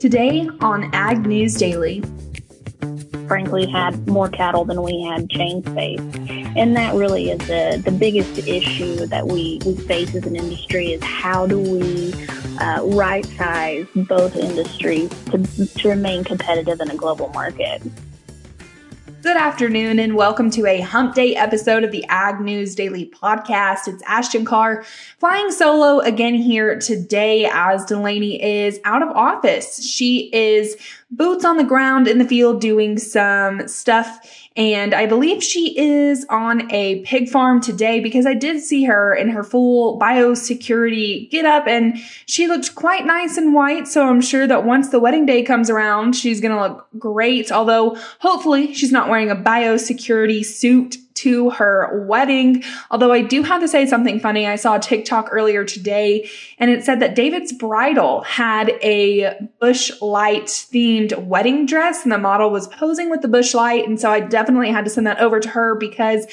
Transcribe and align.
Today 0.00 0.48
on 0.62 0.88
Ag 0.94 1.26
News 1.26 1.56
Daily. 1.56 2.02
Frankly, 3.28 3.66
had 3.66 4.08
more 4.08 4.30
cattle 4.30 4.64
than 4.64 4.80
we 4.80 5.02
had 5.02 5.28
chain 5.28 5.62
space. 5.62 6.00
And 6.56 6.74
that 6.74 6.94
really 6.94 7.28
is 7.28 7.38
the, 7.40 7.82
the 7.84 7.92
biggest 7.92 8.48
issue 8.48 9.04
that 9.04 9.26
we, 9.26 9.60
we 9.66 9.76
face 9.76 10.14
as 10.14 10.24
an 10.24 10.36
industry 10.36 10.92
is 10.92 11.04
how 11.04 11.46
do 11.46 11.60
we 11.60 12.14
uh, 12.60 12.82
right 12.82 13.26
size 13.26 13.86
both 13.94 14.36
industries 14.36 15.10
to, 15.26 15.66
to 15.66 15.90
remain 15.90 16.24
competitive 16.24 16.80
in 16.80 16.90
a 16.90 16.96
global 16.96 17.28
market. 17.28 17.82
Good 19.22 19.36
afternoon 19.36 19.98
and 19.98 20.14
welcome 20.14 20.50
to 20.52 20.64
a 20.64 20.80
hump 20.80 21.14
day 21.14 21.36
episode 21.36 21.84
of 21.84 21.90
the 21.90 22.06
Ag 22.08 22.40
News 22.40 22.74
Daily 22.74 23.04
podcast. 23.04 23.86
It's 23.86 24.02
Ashton 24.06 24.46
Carr 24.46 24.82
flying 25.18 25.50
solo 25.50 26.00
again 26.00 26.36
here 26.36 26.78
today 26.78 27.44
as 27.44 27.84
Delaney 27.84 28.42
is 28.42 28.80
out 28.84 29.02
of 29.02 29.10
office. 29.10 29.84
She 29.84 30.30
is 30.32 30.74
boots 31.10 31.44
on 31.44 31.58
the 31.58 31.64
ground 31.64 32.08
in 32.08 32.16
the 32.16 32.24
field 32.24 32.62
doing 32.62 32.96
some 32.96 33.68
stuff 33.68 34.39
and 34.56 34.94
I 34.94 35.06
believe 35.06 35.44
she 35.44 35.78
is 35.78 36.26
on 36.28 36.70
a 36.72 37.02
pig 37.02 37.28
farm 37.28 37.60
today 37.60 38.00
because 38.00 38.26
I 38.26 38.34
did 38.34 38.60
see 38.60 38.84
her 38.84 39.14
in 39.14 39.28
her 39.28 39.44
full 39.44 39.98
biosecurity 39.98 41.30
get 41.30 41.44
up 41.44 41.68
and 41.68 41.96
she 42.26 42.48
looked 42.48 42.74
quite 42.74 43.06
nice 43.06 43.36
and 43.36 43.54
white. 43.54 43.86
So 43.86 44.08
I'm 44.08 44.20
sure 44.20 44.48
that 44.48 44.64
once 44.64 44.88
the 44.88 44.98
wedding 44.98 45.24
day 45.24 45.44
comes 45.44 45.70
around, 45.70 46.16
she's 46.16 46.40
going 46.40 46.52
to 46.52 46.60
look 46.60 46.88
great. 46.98 47.52
Although 47.52 47.96
hopefully 48.18 48.74
she's 48.74 48.90
not 48.90 49.08
wearing 49.08 49.30
a 49.30 49.36
biosecurity 49.36 50.44
suit 50.44 50.96
to 51.20 51.50
her 51.50 52.04
wedding. 52.06 52.62
Although 52.90 53.12
I 53.12 53.22
do 53.22 53.42
have 53.42 53.60
to 53.60 53.68
say 53.68 53.86
something 53.86 54.20
funny. 54.20 54.46
I 54.46 54.56
saw 54.56 54.76
a 54.76 54.80
TikTok 54.80 55.28
earlier 55.30 55.64
today 55.64 56.28
and 56.58 56.70
it 56.70 56.84
said 56.84 57.00
that 57.00 57.14
David's 57.14 57.52
bridal 57.52 58.22
had 58.22 58.70
a 58.82 59.48
Busch 59.60 59.90
Light 60.00 60.46
themed 60.46 61.26
wedding 61.26 61.66
dress 61.66 62.02
and 62.02 62.12
the 62.12 62.18
model 62.18 62.50
was 62.50 62.68
posing 62.68 63.10
with 63.10 63.22
the 63.22 63.28
Busch 63.28 63.54
Light. 63.54 63.86
And 63.86 64.00
so 64.00 64.10
I 64.10 64.20
definitely 64.20 64.70
had 64.70 64.84
to 64.84 64.90
send 64.90 65.06
that 65.06 65.20
over 65.20 65.40
to 65.40 65.48
her 65.48 65.74
because 65.74 66.26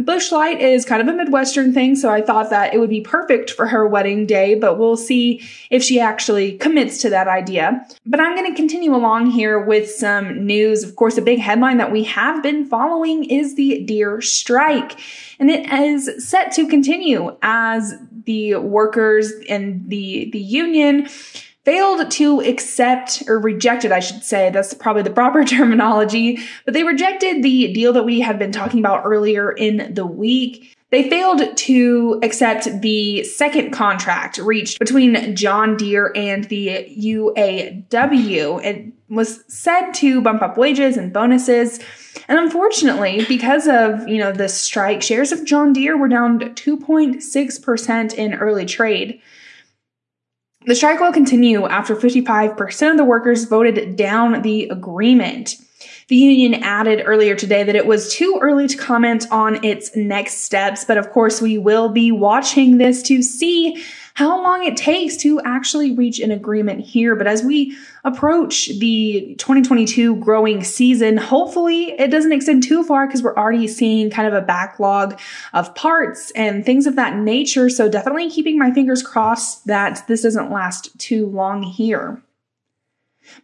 Busch 0.00 0.32
Light 0.32 0.60
is 0.60 0.84
kind 0.84 1.00
of 1.00 1.08
a 1.08 1.16
Midwestern 1.16 1.72
thing, 1.72 1.94
so 1.94 2.10
I 2.10 2.20
thought 2.20 2.50
that 2.50 2.74
it 2.74 2.78
would 2.78 2.90
be 2.90 3.00
perfect 3.00 3.50
for 3.50 3.66
her 3.66 3.86
wedding 3.86 4.26
day, 4.26 4.54
but 4.54 4.78
we'll 4.78 4.96
see 4.96 5.42
if 5.70 5.82
she 5.82 6.00
actually 6.00 6.58
commits 6.58 7.00
to 7.02 7.10
that 7.10 7.28
idea. 7.28 7.86
But 8.04 8.20
I'm 8.20 8.34
going 8.34 8.50
to 8.50 8.56
continue 8.56 8.94
along 8.94 9.30
here 9.30 9.58
with 9.60 9.90
some 9.90 10.44
news. 10.44 10.82
Of 10.82 10.96
course, 10.96 11.16
a 11.16 11.22
big 11.22 11.38
headline 11.38 11.78
that 11.78 11.92
we 11.92 12.02
have 12.04 12.42
been 12.42 12.66
following 12.66 13.24
is 13.24 13.54
the 13.54 13.84
Deere 13.84 14.20
strike, 14.20 14.98
and 15.38 15.50
it 15.50 15.70
is 15.72 16.28
set 16.28 16.52
to 16.52 16.66
continue 16.66 17.36
as 17.42 17.94
the 18.24 18.56
workers 18.56 19.32
and 19.48 19.88
the, 19.88 20.30
the 20.32 20.40
union 20.40 21.08
failed 21.66 22.08
to 22.12 22.40
accept 22.42 23.24
or 23.26 23.40
rejected, 23.40 23.90
I 23.90 23.98
should 23.98 24.22
say, 24.22 24.50
that's 24.50 24.72
probably 24.72 25.02
the 25.02 25.10
proper 25.10 25.44
terminology, 25.44 26.38
but 26.64 26.72
they 26.72 26.84
rejected 26.84 27.42
the 27.42 27.72
deal 27.74 27.92
that 27.92 28.04
we 28.04 28.20
had 28.20 28.38
been 28.38 28.52
talking 28.52 28.78
about 28.78 29.02
earlier 29.04 29.50
in 29.50 29.92
the 29.92 30.06
week. 30.06 30.72
They 30.90 31.10
failed 31.10 31.56
to 31.56 32.20
accept 32.22 32.68
the 32.80 33.24
second 33.24 33.72
contract 33.72 34.38
reached 34.38 34.78
between 34.78 35.34
John 35.34 35.76
Deere 35.76 36.12
and 36.14 36.44
the 36.44 36.86
UAW. 36.96 38.64
It 38.64 38.92
was 39.08 39.42
said 39.48 39.90
to 39.94 40.20
bump 40.20 40.42
up 40.42 40.56
wages 40.56 40.96
and 40.96 41.12
bonuses. 41.12 41.80
And 42.28 42.38
unfortunately, 42.38 43.24
because 43.26 43.66
of, 43.66 44.06
you 44.06 44.18
know, 44.18 44.30
the 44.30 44.48
strike, 44.48 45.02
shares 45.02 45.32
of 45.32 45.44
John 45.44 45.72
Deere 45.72 45.98
were 45.98 46.08
down 46.08 46.38
2.6% 46.38 48.14
in 48.14 48.34
early 48.34 48.64
trade. 48.64 49.20
The 50.66 50.74
strike 50.74 50.98
will 50.98 51.12
continue 51.12 51.64
after 51.66 51.94
55% 51.94 52.90
of 52.90 52.96
the 52.96 53.04
workers 53.04 53.44
voted 53.44 53.94
down 53.94 54.42
the 54.42 54.68
agreement. 54.68 55.54
The 56.08 56.16
union 56.16 56.54
added 56.62 57.04
earlier 57.06 57.36
today 57.36 57.62
that 57.62 57.76
it 57.76 57.86
was 57.86 58.12
too 58.12 58.38
early 58.42 58.66
to 58.66 58.76
comment 58.76 59.26
on 59.30 59.64
its 59.64 59.94
next 59.94 60.38
steps, 60.38 60.84
but 60.84 60.98
of 60.98 61.10
course 61.10 61.40
we 61.40 61.56
will 61.56 61.88
be 61.90 62.10
watching 62.10 62.78
this 62.78 63.00
to 63.04 63.22
see 63.22 63.80
how 64.16 64.42
long 64.42 64.64
it 64.64 64.78
takes 64.78 65.14
to 65.18 65.38
actually 65.42 65.94
reach 65.94 66.20
an 66.20 66.30
agreement 66.30 66.80
here. 66.80 67.14
But 67.14 67.26
as 67.26 67.42
we 67.42 67.76
approach 68.02 68.68
the 68.78 69.34
2022 69.36 70.16
growing 70.16 70.64
season, 70.64 71.18
hopefully 71.18 71.90
it 72.00 72.10
doesn't 72.10 72.32
extend 72.32 72.62
too 72.62 72.82
far 72.82 73.06
because 73.06 73.22
we're 73.22 73.36
already 73.36 73.68
seeing 73.68 74.08
kind 74.08 74.26
of 74.26 74.32
a 74.32 74.40
backlog 74.40 75.20
of 75.52 75.74
parts 75.74 76.30
and 76.30 76.64
things 76.64 76.86
of 76.86 76.96
that 76.96 77.18
nature. 77.18 77.68
So 77.68 77.90
definitely 77.90 78.30
keeping 78.30 78.58
my 78.58 78.70
fingers 78.70 79.02
crossed 79.02 79.66
that 79.66 80.02
this 80.08 80.22
doesn't 80.22 80.50
last 80.50 80.98
too 80.98 81.26
long 81.26 81.62
here. 81.62 82.22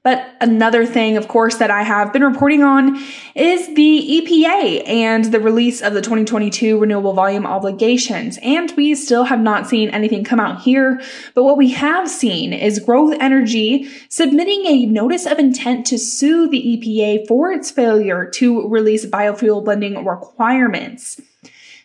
But 0.03 0.34
another 0.41 0.84
thing, 0.84 1.16
of 1.16 1.28
course, 1.28 1.56
that 1.56 1.70
I 1.70 1.82
have 1.82 2.12
been 2.12 2.25
reporting 2.25 2.62
on 2.62 2.97
is 3.34 3.75
the 3.75 4.22
EPA 4.22 4.88
and 4.88 5.26
the 5.26 5.41
release 5.41 5.81
of 5.81 5.94
the 5.94 6.00
2022 6.00 6.78
renewable 6.78 7.12
volume 7.12 7.47
obligations. 7.47 8.38
And 8.42 8.72
we 8.76 8.94
still 8.94 9.25
have 9.25 9.41
not 9.41 9.69
seen 9.69 9.91
anything 9.91 10.25
come 10.25 10.41
out 10.41 10.62
here. 10.62 11.00
But 11.34 11.44
what 11.44 11.56
we 11.56 11.71
have 11.71 12.10
seen 12.10 12.53
is 12.53 12.81
Growth 12.81 13.16
Energy 13.21 13.88
submitting 14.09 14.66
a 14.66 14.87
notice 14.87 15.26
of 15.26 15.38
intent 15.38 15.87
to 15.87 15.98
sue 15.98 16.48
the 16.48 16.60
EPA 16.60 17.28
for 17.28 17.53
its 17.53 17.71
failure 17.71 18.28
to 18.31 18.69
release 18.69 19.06
biofuel 19.06 19.65
blending 19.65 20.04
requirements. 20.04 21.21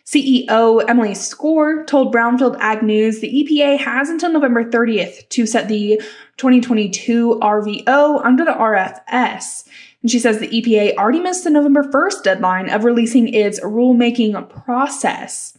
CEO 0.08 0.82
Emily 0.88 1.10
Skor 1.10 1.86
told 1.86 2.14
Brownfield 2.14 2.56
Ag 2.60 2.82
News 2.82 3.20
the 3.20 3.28
EPA 3.28 3.76
has 3.76 4.08
until 4.08 4.32
November 4.32 4.64
30th 4.64 5.28
to 5.28 5.44
set 5.44 5.68
the 5.68 6.00
2022 6.38 7.38
RVO 7.42 8.24
under 8.24 8.42
the 8.42 8.52
RFS. 8.52 9.68
And 10.00 10.10
she 10.10 10.18
says 10.18 10.38
the 10.38 10.48
EPA 10.48 10.94
already 10.96 11.20
missed 11.20 11.44
the 11.44 11.50
November 11.50 11.82
1st 11.82 12.22
deadline 12.22 12.70
of 12.70 12.84
releasing 12.84 13.28
its 13.34 13.60
rulemaking 13.60 14.48
process. 14.48 15.58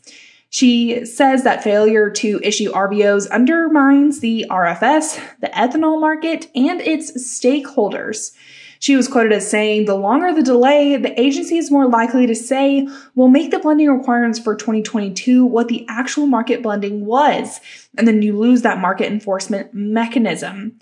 She 0.50 1.06
says 1.06 1.44
that 1.44 1.64
failure 1.64 2.10
to 2.10 2.40
issue 2.42 2.72
RVOs 2.72 3.30
undermines 3.30 4.20
the 4.20 4.48
RFS, 4.50 5.22
the 5.42 5.50
ethanol 5.50 6.02
market, 6.02 6.50
and 6.56 6.81
its 6.81 7.12
stakeholders. 7.12 8.31
She 8.82 8.96
was 8.96 9.10
quoted 9.10 9.34
as 9.34 9.50
saying, 9.50 9.86
the 9.86 9.96
longer 9.96 10.34
the 10.34 10.42
delay, 10.42 10.96
the 10.96 11.20
agency 11.20 11.58
is 11.58 11.70
more 11.70 11.88
likely 11.88 12.26
to 12.28 12.36
say, 12.36 12.88
we'll 13.14 13.28
make 13.28 13.52
the 13.52 13.60
blending 13.60 13.90
requirements 13.90 14.40
for 14.40 14.56
2022 14.56 15.46
what 15.46 15.68
the 15.68 15.86
actual 15.90 16.28
market 16.28 16.64
blending 16.64 17.06
was. 17.06 17.60
And 17.98 18.08
then 18.08 18.22
you 18.22 18.38
lose 18.38 18.62
that 18.62 18.80
market 18.80 19.12
enforcement 19.12 19.74
mechanism. 19.74 20.80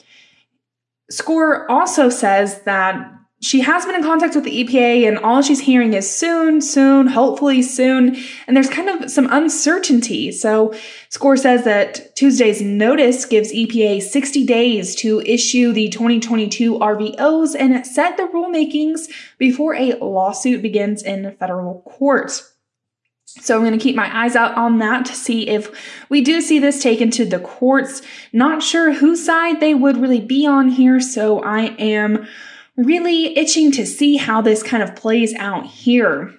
Skor 1.11 1.65
also 1.69 2.09
says 2.09 2.61
that 2.63 3.11
she 3.39 3.61
has 3.61 3.85
been 3.85 3.93
in 3.93 4.03
contact 4.03 4.33
with 4.33 4.45
the 4.45 4.63
EPA 4.63 5.07
and 5.07 5.19
all 5.19 5.43
she's 5.43 5.59
hearing 5.59 5.93
is 5.93 6.09
soon, 6.09 6.59
soon, 6.59 7.05
hopefully 7.05 7.61
soon. 7.61 8.17
And 8.47 8.55
there's 8.55 8.69
kind 8.69 8.89
of 8.89 9.11
some 9.11 9.27
uncertainty. 9.31 10.31
So 10.31 10.73
Skor 11.11 11.37
says 11.37 11.63
that 11.63 12.15
Tuesday's 12.15 12.63
notice 12.63 13.25
gives 13.25 13.53
EPA 13.53 14.01
60 14.01 14.45
days 14.45 14.95
to 14.95 15.21
issue 15.21 15.71
the 15.71 15.89
2022 15.89 16.79
RVOs 16.79 17.55
and 17.57 17.85
set 17.85 18.17
the 18.17 18.23
rulemakings 18.23 19.07
before 19.37 19.75
a 19.75 19.93
lawsuit 19.99 20.63
begins 20.63 21.03
in 21.03 21.35
federal 21.37 21.81
court. 21.81 22.41
So 23.27 23.55
I'm 23.55 23.61
going 23.61 23.77
to 23.77 23.83
keep 23.83 23.95
my 23.95 24.23
eyes 24.23 24.35
out 24.35 24.55
on 24.55 24.79
that 24.79 25.05
to 25.05 25.13
see 25.13 25.47
if 25.47 25.69
we 26.09 26.21
do 26.21 26.41
see 26.41 26.57
this 26.57 26.81
taken 26.81 27.11
to 27.11 27.25
the 27.25 27.39
courts. 27.39 28.01
Not 28.33 28.63
sure 28.63 28.93
whose 28.93 29.23
side 29.23 29.59
they 29.59 29.75
would 29.75 29.97
really 29.97 30.21
be 30.21 30.47
on 30.47 30.69
here. 30.69 30.99
So 30.99 31.43
I 31.43 31.75
am 31.77 32.25
really 32.77 33.37
itching 33.37 33.71
to 33.73 33.85
see 33.85 34.17
how 34.17 34.41
this 34.41 34.63
kind 34.63 34.83
of 34.83 34.95
plays 34.95 35.33
out 35.35 35.65
here. 35.65 36.33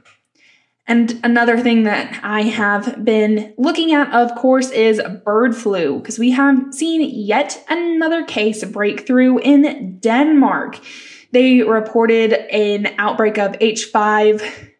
And 0.87 1.21
another 1.22 1.59
thing 1.60 1.82
that 1.82 2.19
I 2.22 2.43
have 2.43 3.04
been 3.04 3.53
looking 3.59 3.93
at, 3.93 4.10
of 4.15 4.34
course, 4.37 4.71
is 4.71 5.03
bird 5.22 5.54
flu, 5.54 5.98
because 5.98 6.19
we 6.19 6.31
have 6.31 6.72
seen 6.72 7.03
yet 7.03 7.63
another 7.68 8.24
case 8.24 8.65
breakthrough 8.65 9.36
in 9.39 9.98
Denmark. 10.01 10.80
They 11.33 11.60
reported 11.60 12.33
an 12.33 12.95
outbreak 12.97 13.36
of 13.36 13.53
H5 13.53 14.71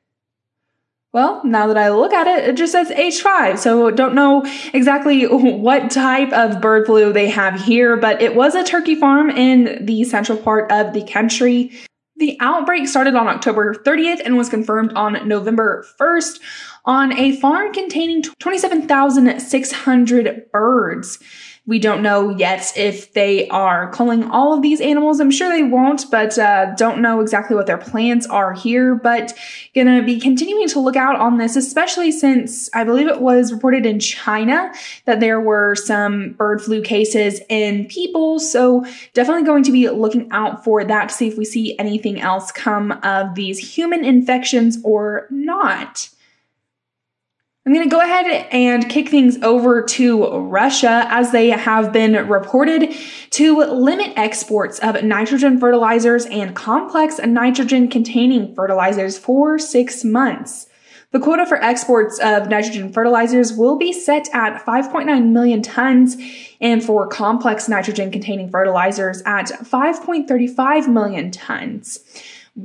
well, 1.13 1.43
now 1.45 1.67
that 1.67 1.79
I 1.79 1.89
look 1.89 2.13
at 2.13 2.27
it, 2.27 2.51
it 2.51 2.57
just 2.57 2.73
says 2.73 2.91
H5. 2.91 3.59
So 3.59 3.91
don't 3.91 4.15
know 4.15 4.45
exactly 4.75 5.25
what 5.25 5.91
type 5.91 6.31
of 6.33 6.61
bird 6.61 6.87
flu 6.87 7.13
they 7.13 7.31
have 7.31 7.61
here, 7.61 7.97
but 7.97 8.21
it 8.21 8.35
was 8.35 8.55
a 8.55 8.63
turkey 8.63 8.95
farm 8.95 9.31
in 9.31 9.87
the 9.87 10.05
central 10.05 10.37
part 10.37 10.71
of 10.71 10.93
the 10.93 11.03
country. 11.05 11.73
The 12.17 12.37
outbreak 12.41 12.89
started 12.89 13.15
on 13.15 13.27
October 13.27 13.75
30th 13.75 14.21
and 14.25 14.37
was 14.37 14.51
confirmed 14.51 14.93
on 14.95 15.27
November 15.27 15.87
1st. 15.99 16.41
on 16.85 17.19
a 17.19 17.35
farm 17.37 17.73
containing 17.73 18.23
27,600 18.23 20.53
birds. 20.53 21.19
We 21.69 21.79
don't 21.79 22.03
know 22.03 22.31
yet 22.31 22.73
if 22.79 23.13
they 23.13 23.47
are 23.49 23.93
culling 23.93 24.25
all 24.25 24.55
of 24.55 24.63
these 24.63 24.81
animals. 24.81 25.21
I'm 25.21 25.31
sure 25.31 25.51
they 25.51 25.63
won't, 25.63 26.11
but 26.11 26.39
uh, 26.39 26.75
don't 26.77 27.03
know 27.03 27.21
exactly 27.21 27.55
what 27.55 27.67
their 27.67 27.77
plans 27.77 28.27
are 28.27 28.55
here. 28.55 28.95
But 28.95 29.35
gonna 29.75 30.03
be 30.03 30.19
continuing 30.19 30.69
to 30.69 30.81
look 30.81 30.97
out 30.97 31.17
on 31.17 31.37
this, 31.37 31.57
especially 31.57 32.11
since 32.11 32.75
I 32.75 32.85
believe 32.85 33.07
it 33.07 33.21
was 33.21 33.53
reported 33.53 33.85
in 33.85 34.01
China 34.01 34.73
that 35.05 35.21
there 35.21 35.43
were 35.43 35.75
some 35.75 36.33
bird 36.39 36.63
flu 36.63 36.81
cases 36.81 37.43
in 37.51 37.85
people. 37.85 38.41
So 38.41 38.87
definitely 39.13 39.45
going 39.45 39.65
to 39.65 39.73
be 39.73 39.91
looking 39.91 40.27
out 40.31 40.65
for 40.65 40.83
that 40.85 41.11
to 41.11 41.15
see 41.15 41.29
if 41.29 41.37
we 41.37 41.45
see 41.45 41.79
anything 41.79 42.19
else 42.19 42.51
come 42.51 42.93
of 43.03 43.35
these 43.35 43.77
human 43.77 44.07
infections 44.07 44.79
or 44.85 45.27
not. 45.29 46.09
I'm 47.69 47.75
going 47.75 47.87
to 47.87 47.95
go 47.95 48.01
ahead 48.01 48.49
and 48.51 48.89
kick 48.89 49.11
things 49.11 49.37
over 49.43 49.83
to 49.83 50.39
Russia 50.39 51.05
as 51.11 51.33
they 51.33 51.51
have 51.51 51.93
been 51.93 52.15
reported 52.27 52.95
to 53.33 53.59
limit 53.59 54.15
exports 54.17 54.79
of 54.79 55.05
nitrogen 55.05 55.61
fertilizers 55.61 56.25
and 56.25 56.57
complex 56.57 57.19
nitrogen 57.19 57.89
containing 57.89 58.55
fertilizers 58.55 59.19
for 59.19 59.59
six 59.59 60.03
months. 60.03 60.67
The 61.11 61.21
quota 61.21 61.45
for 61.45 61.63
exports 61.63 62.19
of 62.21 62.49
nitrogen 62.49 62.91
fertilizers 62.91 63.53
will 63.53 63.77
be 63.77 63.93
set 63.93 64.31
at 64.33 64.65
5.9 64.65 65.27
million 65.29 65.61
tons 65.61 66.17
and 66.63 66.83
for 66.83 67.07
complex 67.07 67.69
nitrogen 67.69 68.11
containing 68.11 68.49
fertilizers 68.49 69.21
at 69.27 69.49
5.35 69.49 70.89
million 70.89 71.31
tons 71.31 71.99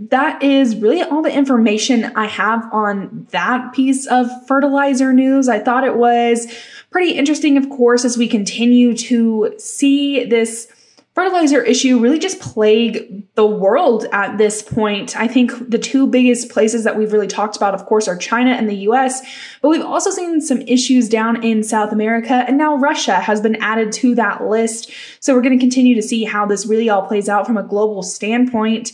that 0.09 0.41
is 0.41 0.75
really 0.77 1.03
all 1.03 1.21
the 1.21 1.31
information 1.31 2.05
I 2.15 2.25
have 2.25 2.67
on 2.73 3.27
that 3.29 3.73
piece 3.73 4.07
of 4.07 4.27
fertilizer 4.47 5.13
news. 5.13 5.47
I 5.47 5.59
thought 5.59 5.83
it 5.83 5.95
was 5.95 6.51
pretty 6.89 7.11
interesting, 7.11 7.57
of 7.57 7.69
course, 7.69 8.03
as 8.03 8.17
we 8.17 8.27
continue 8.27 8.95
to 8.97 9.53
see 9.59 10.25
this 10.25 10.67
fertilizer 11.13 11.61
issue 11.61 11.99
really 11.99 12.17
just 12.17 12.39
plague 12.39 13.23
the 13.35 13.45
world 13.45 14.07
at 14.11 14.39
this 14.39 14.63
point. 14.63 15.15
I 15.15 15.27
think 15.27 15.69
the 15.69 15.77
two 15.77 16.07
biggest 16.07 16.49
places 16.49 16.83
that 16.85 16.97
we've 16.97 17.13
really 17.13 17.27
talked 17.27 17.55
about, 17.55 17.75
of 17.75 17.85
course, 17.85 18.07
are 18.07 18.17
China 18.17 18.49
and 18.49 18.67
the 18.67 18.77
US, 18.87 19.21
but 19.61 19.69
we've 19.69 19.85
also 19.85 20.09
seen 20.09 20.41
some 20.41 20.61
issues 20.61 21.07
down 21.07 21.43
in 21.43 21.61
South 21.63 21.91
America, 21.91 22.43
and 22.47 22.57
now 22.57 22.75
Russia 22.77 23.13
has 23.15 23.41
been 23.41 23.57
added 23.57 23.91
to 23.91 24.15
that 24.15 24.43
list. 24.43 24.91
So 25.19 25.35
we're 25.35 25.43
going 25.43 25.57
to 25.57 25.63
continue 25.63 25.93
to 25.93 26.01
see 26.01 26.23
how 26.23 26.47
this 26.47 26.65
really 26.65 26.89
all 26.89 27.03
plays 27.03 27.29
out 27.29 27.45
from 27.45 27.57
a 27.57 27.63
global 27.63 28.01
standpoint. 28.01 28.93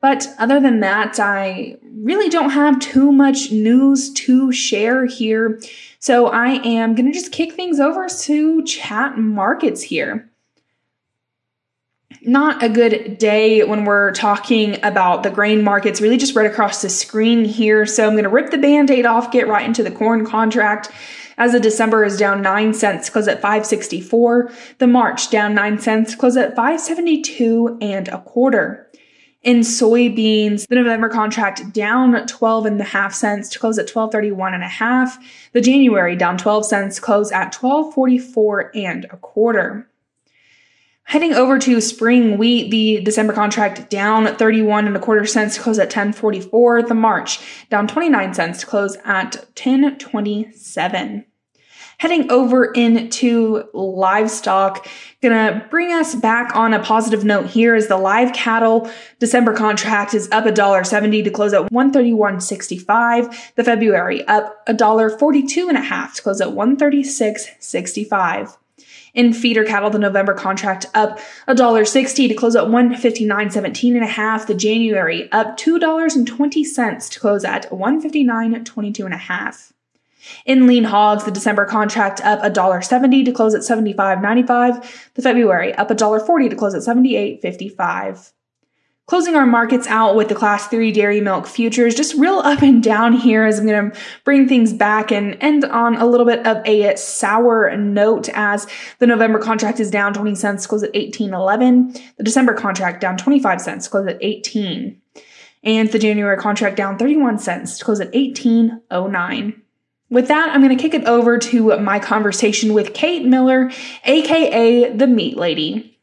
But 0.00 0.28
other 0.38 0.60
than 0.60 0.80
that, 0.80 1.18
I 1.18 1.76
really 1.82 2.28
don't 2.28 2.50
have 2.50 2.78
too 2.78 3.10
much 3.10 3.50
news 3.50 4.12
to 4.12 4.52
share 4.52 5.06
here. 5.06 5.60
So 5.98 6.28
I 6.28 6.64
am 6.64 6.94
going 6.94 7.06
to 7.06 7.12
just 7.12 7.32
kick 7.32 7.52
things 7.52 7.80
over 7.80 8.08
to 8.08 8.64
chat 8.64 9.18
markets 9.18 9.82
here. 9.82 10.30
Not 12.22 12.62
a 12.62 12.68
good 12.68 13.18
day 13.18 13.64
when 13.64 13.84
we're 13.84 14.12
talking 14.12 14.82
about 14.84 15.22
the 15.22 15.30
grain 15.30 15.62
markets, 15.62 16.00
really 16.00 16.16
just 16.16 16.34
right 16.34 16.50
across 16.50 16.82
the 16.82 16.88
screen 16.88 17.44
here. 17.44 17.84
So 17.86 18.06
I'm 18.06 18.12
going 18.12 18.24
to 18.24 18.30
rip 18.30 18.50
the 18.50 18.58
band 18.58 18.90
aid 18.90 19.06
off, 19.06 19.32
get 19.32 19.48
right 19.48 19.64
into 19.64 19.82
the 19.82 19.90
corn 19.90 20.24
contract. 20.24 20.90
As 21.36 21.52
the 21.52 21.60
December 21.60 22.04
is 22.04 22.16
down 22.16 22.42
9 22.42 22.74
cents, 22.74 23.10
close 23.10 23.28
at 23.28 23.40
564. 23.40 24.50
The 24.78 24.88
March 24.88 25.30
down 25.30 25.54
9 25.54 25.78
cents, 25.78 26.16
close 26.16 26.36
at 26.36 26.56
572 26.56 27.78
and 27.80 28.08
a 28.08 28.20
quarter. 28.22 28.87
In 29.42 29.60
soybeans, 29.60 30.66
the 30.66 30.74
November 30.74 31.08
contract 31.08 31.72
down 31.72 32.26
12 32.26 32.66
and 32.66 32.80
a 32.80 32.84
half 32.84 33.14
cents 33.14 33.48
to 33.50 33.58
close 33.58 33.78
at 33.78 33.82
1231 33.82 34.52
and 34.52 34.64
a 34.64 34.68
half. 34.68 35.16
The 35.52 35.60
January 35.60 36.16
down 36.16 36.38
12 36.38 36.66
cents, 36.66 36.98
close 36.98 37.30
at 37.30 37.54
1244 37.54 38.72
and 38.74 39.04
a 39.04 39.16
quarter. 39.16 39.88
Heading 41.04 41.32
over 41.32 41.58
to 41.60 41.80
spring 41.80 42.36
wheat, 42.36 42.70
the 42.70 43.00
December 43.00 43.32
contract 43.32 43.88
down 43.88 44.26
31 44.26 44.88
and 44.88 44.96
a 44.96 45.00
quarter 45.00 45.24
cents 45.24 45.54
to 45.54 45.62
close 45.62 45.78
at 45.78 45.84
1044. 45.84 46.82
The 46.82 46.94
March 46.94 47.40
down 47.70 47.86
29 47.86 48.34
cents 48.34 48.60
to 48.60 48.66
close 48.66 48.96
at 49.04 49.36
1027 49.54 51.24
heading 51.98 52.30
over 52.30 52.72
into 52.72 53.68
livestock. 53.74 54.88
Gonna 55.20 55.66
bring 55.70 55.92
us 55.92 56.14
back 56.14 56.54
on 56.56 56.72
a 56.72 56.82
positive 56.82 57.24
note 57.24 57.46
here 57.46 57.74
as 57.74 57.88
the 57.88 57.96
live 57.96 58.32
cattle 58.32 58.90
December 59.18 59.52
contract 59.52 60.14
is 60.14 60.28
up 60.30 60.46
a 60.46 60.52
dollar 60.52 60.84
seventy 60.84 61.22
to 61.22 61.30
close 61.30 61.52
at 61.52 61.70
one 61.70 61.92
thirty 61.92 62.12
one 62.12 62.40
sixty 62.40 62.78
five. 62.78 63.52
The 63.56 63.64
February 63.64 64.26
up 64.26 64.62
a 64.66 64.74
dollar 64.74 65.10
forty 65.10 65.42
two 65.42 65.68
and 65.68 65.76
a 65.76 65.82
half 65.82 66.14
to 66.14 66.22
close 66.22 66.40
at 66.40 66.52
one 66.52 66.76
thirty 66.76 67.02
six 67.02 67.48
sixty 67.58 68.04
five. 68.04 68.56
In 69.14 69.32
feeder 69.32 69.64
cattle, 69.64 69.90
the 69.90 69.98
November 69.98 70.34
contract 70.34 70.86
up 70.94 71.18
a 71.48 71.54
dollar 71.54 71.84
sixty 71.84 72.28
to 72.28 72.34
close 72.34 72.54
at 72.54 72.70
one 72.70 72.94
fifty 72.94 73.24
nine 73.24 73.50
seventeen 73.50 73.96
and 73.96 74.04
a 74.04 74.08
half. 74.08 74.46
The 74.46 74.54
January 74.54 75.30
up 75.32 75.56
two 75.56 75.80
dollars 75.80 76.14
and 76.14 76.28
twenty 76.28 76.62
cents 76.62 77.08
to 77.08 77.18
close 77.18 77.44
at 77.44 77.72
one 77.72 78.00
fifty 78.00 78.22
nine 78.22 78.64
twenty 78.64 78.92
two 78.92 79.04
and 79.04 79.14
a 79.14 79.18
half. 79.18 79.72
In 80.46 80.66
lean 80.66 80.84
hogs, 80.84 81.24
the 81.24 81.30
December 81.30 81.64
contract 81.64 82.20
up 82.22 82.40
$1.70 82.40 83.24
to 83.24 83.32
close 83.32 83.54
at 83.54 83.62
$75.95. 83.62 85.12
The 85.14 85.22
February 85.22 85.74
up 85.74 85.88
$1.40 85.88 86.50
to 86.50 86.56
close 86.56 86.74
at 86.74 86.82
$78.55. 86.82 88.32
Closing 89.08 89.36
our 89.36 89.46
markets 89.46 89.86
out 89.86 90.16
with 90.16 90.28
the 90.28 90.34
class 90.34 90.68
three 90.68 90.92
dairy 90.92 91.22
milk 91.22 91.46
futures, 91.46 91.94
just 91.94 92.12
real 92.16 92.40
up 92.40 92.60
and 92.60 92.82
down 92.82 93.14
here 93.14 93.44
as 93.44 93.58
I'm 93.58 93.66
going 93.66 93.90
to 93.90 93.98
bring 94.22 94.46
things 94.46 94.74
back 94.74 95.10
and 95.10 95.34
end 95.40 95.64
on 95.64 95.96
a 95.96 96.04
little 96.04 96.26
bit 96.26 96.46
of 96.46 96.58
a 96.66 96.94
sour 96.94 97.74
note 97.74 98.28
as 98.34 98.66
the 98.98 99.06
November 99.06 99.38
contract 99.38 99.80
is 99.80 99.90
down 99.90 100.12
20 100.12 100.34
cents, 100.34 100.66
close 100.66 100.82
at 100.82 100.92
18.11. 100.92 102.02
The 102.18 102.22
December 102.22 102.52
contract 102.52 103.00
down 103.00 103.16
25 103.16 103.62
cents, 103.62 103.88
close 103.88 104.06
at 104.06 104.18
18. 104.20 105.00
And 105.62 105.90
the 105.90 105.98
January 105.98 106.36
contract 106.36 106.76
down 106.76 106.98
31 106.98 107.38
cents, 107.38 107.82
close 107.82 108.00
at 108.00 108.12
18.09. 108.12 109.62
With 110.10 110.28
that, 110.28 110.48
I'm 110.50 110.62
going 110.62 110.74
to 110.74 110.82
kick 110.82 110.94
it 110.94 111.06
over 111.06 111.36
to 111.36 111.78
my 111.80 111.98
conversation 111.98 112.72
with 112.72 112.94
Kate 112.94 113.26
Miller, 113.26 113.70
aka 114.04 114.90
the 114.96 115.06
Meat 115.06 115.36
Lady. 115.36 115.98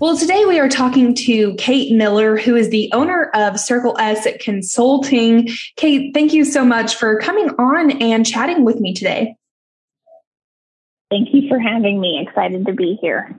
Well, 0.00 0.16
today 0.16 0.44
we 0.46 0.58
are 0.58 0.68
talking 0.68 1.14
to 1.14 1.54
Kate 1.54 1.92
Miller, 1.92 2.36
who 2.36 2.56
is 2.56 2.70
the 2.70 2.90
owner 2.92 3.30
of 3.34 3.58
Circle 3.58 3.96
S 3.98 4.26
Consulting. 4.40 5.48
Kate, 5.76 6.12
thank 6.14 6.32
you 6.32 6.44
so 6.44 6.64
much 6.64 6.96
for 6.96 7.18
coming 7.20 7.50
on 7.58 8.02
and 8.02 8.26
chatting 8.26 8.64
with 8.64 8.80
me 8.80 8.94
today. 8.94 9.36
Thank 11.10 11.28
you 11.32 11.48
for 11.48 11.58
having 11.58 12.00
me. 12.00 12.24
Excited 12.26 12.66
to 12.66 12.72
be 12.72 12.98
here. 13.00 13.36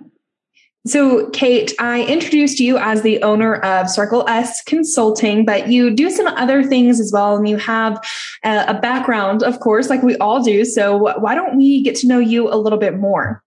So, 0.88 1.30
Kate, 1.32 1.74
I 1.80 2.06
introduced 2.06 2.60
you 2.60 2.78
as 2.78 3.02
the 3.02 3.22
owner 3.22 3.56
of 3.56 3.90
Circle 3.90 4.28
S 4.30 4.64
Consulting, 4.64 5.44
but 5.44 5.68
you 5.68 5.92
do 5.92 6.10
some 6.10 6.28
other 6.28 6.64
things 6.64 7.02
as 7.02 7.12
well, 7.12 7.36
and 7.36 7.48
you 7.50 7.58
have 7.58 8.02
a, 8.44 8.80
background, 8.80 9.44
of 9.44 9.60
course, 9.60 9.90
like 9.90 10.02
we 10.04 10.16
all 10.18 10.42
do. 10.42 10.64
So, 10.64 10.96
why 10.96 11.36
don't 11.36 11.58
we 11.58 11.84
get 11.84 11.96
to 11.98 12.08
know 12.08 12.20
you 12.20 12.52
a 12.52 12.56
little 12.56 12.80
bit 12.80 12.98
more? 12.98 13.44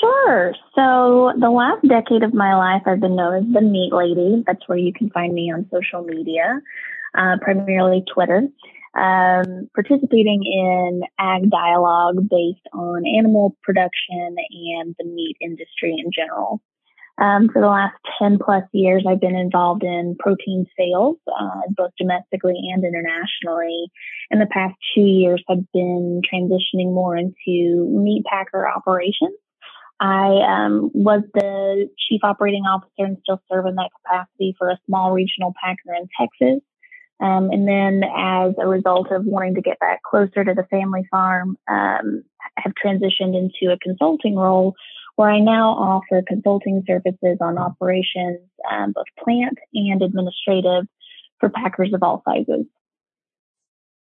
Sure. 0.00 0.54
So, 0.74 1.32
the 1.38 1.50
last 1.50 1.86
decade 1.86 2.22
of 2.22 2.32
my 2.32 2.56
life, 2.56 2.82
I've 2.86 3.00
been 3.00 3.16
known 3.16 3.34
as 3.34 3.52
the 3.52 3.60
Meat 3.60 3.92
Lady. 3.92 4.42
That's 4.46 4.66
where 4.68 4.78
you 4.78 4.92
can 4.94 5.10
find 5.10 5.34
me 5.34 5.52
on 5.52 5.68
social 5.70 6.02
media, 6.02 6.62
uh, 7.14 7.36
primarily 7.42 8.04
Twitter 8.12 8.48
um, 8.98 9.68
participating 9.74 10.42
in 10.44 11.02
ag 11.18 11.50
dialogue 11.50 12.16
based 12.28 12.66
on 12.72 13.04
animal 13.06 13.56
production 13.62 14.36
and 14.50 14.94
the 14.98 15.04
meat 15.04 15.36
industry 15.40 15.96
in 15.98 16.10
general. 16.14 16.60
Um, 17.20 17.48
for 17.52 17.60
the 17.60 17.68
last 17.68 17.96
10 18.20 18.38
plus 18.38 18.62
years, 18.72 19.04
I've 19.08 19.20
been 19.20 19.34
involved 19.34 19.82
in 19.82 20.16
protein 20.20 20.66
sales, 20.78 21.16
uh, 21.26 21.62
both 21.76 21.90
domestically 21.98 22.54
and 22.72 22.84
internationally. 22.84 23.90
In 24.30 24.38
the 24.38 24.46
past 24.46 24.74
two 24.94 25.02
years, 25.02 25.42
I've 25.48 25.66
been 25.72 26.20
transitioning 26.32 26.94
more 26.94 27.16
into 27.16 27.88
meat 27.90 28.24
packer 28.24 28.68
operations. 28.68 29.36
I 30.00 30.28
um, 30.46 30.90
was 30.94 31.22
the 31.34 31.88
chief 32.08 32.20
operating 32.22 32.62
officer 32.62 33.04
and 33.04 33.18
still 33.22 33.42
serve 33.50 33.66
in 33.66 33.74
that 33.74 33.90
capacity 34.00 34.54
for 34.56 34.68
a 34.68 34.78
small 34.86 35.10
regional 35.10 35.52
packer 35.60 35.92
in 35.96 36.08
Texas. 36.20 36.62
Um, 37.20 37.50
and 37.50 37.66
then 37.66 38.02
as 38.16 38.54
a 38.58 38.66
result 38.66 39.10
of 39.10 39.24
wanting 39.24 39.54
to 39.56 39.60
get 39.60 39.78
back 39.80 40.02
closer 40.02 40.44
to 40.44 40.54
the 40.54 40.66
family 40.70 41.06
farm, 41.10 41.56
um, 41.68 42.22
have 42.56 42.72
transitioned 42.82 43.36
into 43.36 43.72
a 43.72 43.78
consulting 43.78 44.36
role 44.36 44.74
where 45.16 45.30
I 45.30 45.40
now 45.40 45.70
offer 45.70 46.22
consulting 46.26 46.84
services 46.86 47.38
on 47.40 47.58
operations, 47.58 48.40
um, 48.70 48.92
both 48.92 49.06
plant 49.22 49.58
and 49.74 50.00
administrative 50.00 50.86
for 51.40 51.48
packers 51.48 51.92
of 51.92 52.04
all 52.04 52.22
sizes. 52.24 52.66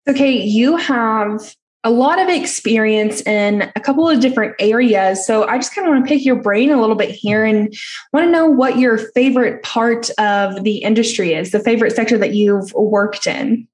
Okay, 0.06 0.42
you 0.42 0.76
have 0.76 1.54
a 1.84 1.90
lot 1.90 2.20
of 2.20 2.28
experience 2.28 3.20
in 3.22 3.70
a 3.76 3.80
couple 3.80 4.08
of 4.08 4.20
different 4.20 4.54
areas. 4.58 5.24
So 5.26 5.46
I 5.46 5.58
just 5.58 5.74
kind 5.74 5.86
of 5.86 5.94
want 5.94 6.06
to 6.06 6.08
pick 6.08 6.24
your 6.24 6.36
brain 6.36 6.70
a 6.70 6.80
little 6.80 6.96
bit 6.96 7.10
here 7.10 7.44
and 7.44 7.72
want 8.12 8.26
to 8.26 8.30
know 8.30 8.46
what 8.46 8.78
your 8.78 8.98
favorite 8.98 9.62
part 9.62 10.10
of 10.18 10.64
the 10.64 10.78
industry 10.78 11.34
is, 11.34 11.52
the 11.52 11.60
favorite 11.60 11.94
sector 11.94 12.18
that 12.18 12.34
you've 12.34 12.72
worked 12.74 13.26
in. 13.26 13.68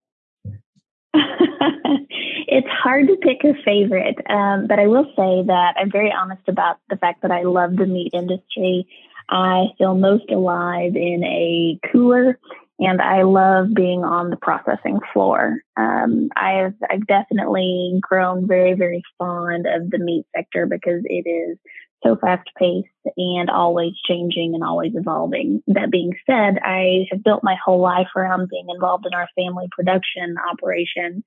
it's 1.15 2.69
hard 2.69 3.09
to 3.09 3.17
pick 3.17 3.43
a 3.45 3.55
favorite, 3.65 4.17
um, 4.29 4.67
but 4.67 4.79
I 4.79 4.87
will 4.87 5.07
say 5.17 5.43
that 5.47 5.75
I'm 5.79 5.91
very 5.91 6.13
honest 6.13 6.47
about 6.47 6.79
the 6.91 6.97
fact 6.97 7.23
that 7.23 7.31
I 7.31 7.43
love 7.43 7.77
the 7.77 7.87
meat 7.87 8.13
industry. 8.13 8.87
I 9.31 9.69
feel 9.79 9.95
most 9.95 10.31
alive 10.31 10.95
in 10.95 11.25
a 11.25 11.81
cooler 11.91 12.39
and 12.79 13.01
I 13.01 13.23
love 13.23 13.69
being 13.75 14.03
on 14.05 14.31
the 14.31 14.37
processing 14.37 14.99
floor. 15.13 15.59
Um, 15.77 16.29
I've 16.37 16.75
I've 16.91 17.07
definitely 17.07 17.99
grown 18.01 18.47
very 18.47 18.75
very 18.75 19.03
fond 19.19 19.67
of 19.67 19.91
the 19.91 19.99
meat 19.99 20.27
sector 20.35 20.67
because 20.67 21.03
it 21.05 21.29
is 21.29 21.59
so 22.05 22.17
fast 22.17 22.49
paced 22.59 22.89
and 23.17 23.49
always 23.49 23.93
changing 24.07 24.55
and 24.55 24.63
always 24.63 24.93
evolving. 24.95 25.63
That 25.69 25.91
being 25.91 26.13
said, 26.27 26.59
I 26.63 27.07
have 27.11 27.25
built 27.25 27.43
my 27.43 27.57
whole 27.65 27.81
life 27.81 28.09
around 28.15 28.51
being 28.51 28.67
involved 28.69 29.07
in 29.07 29.15
our 29.15 29.29
family 29.35 29.69
production 29.71 30.37
operation, 30.51 31.25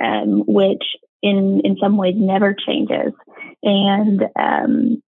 um, 0.00 0.44
which 0.46 0.84
in 1.22 1.60
in 1.64 1.76
some 1.80 1.96
ways 1.96 2.14
never 2.16 2.54
changes. 2.54 3.12
And 3.62 4.22
um, 4.38 5.02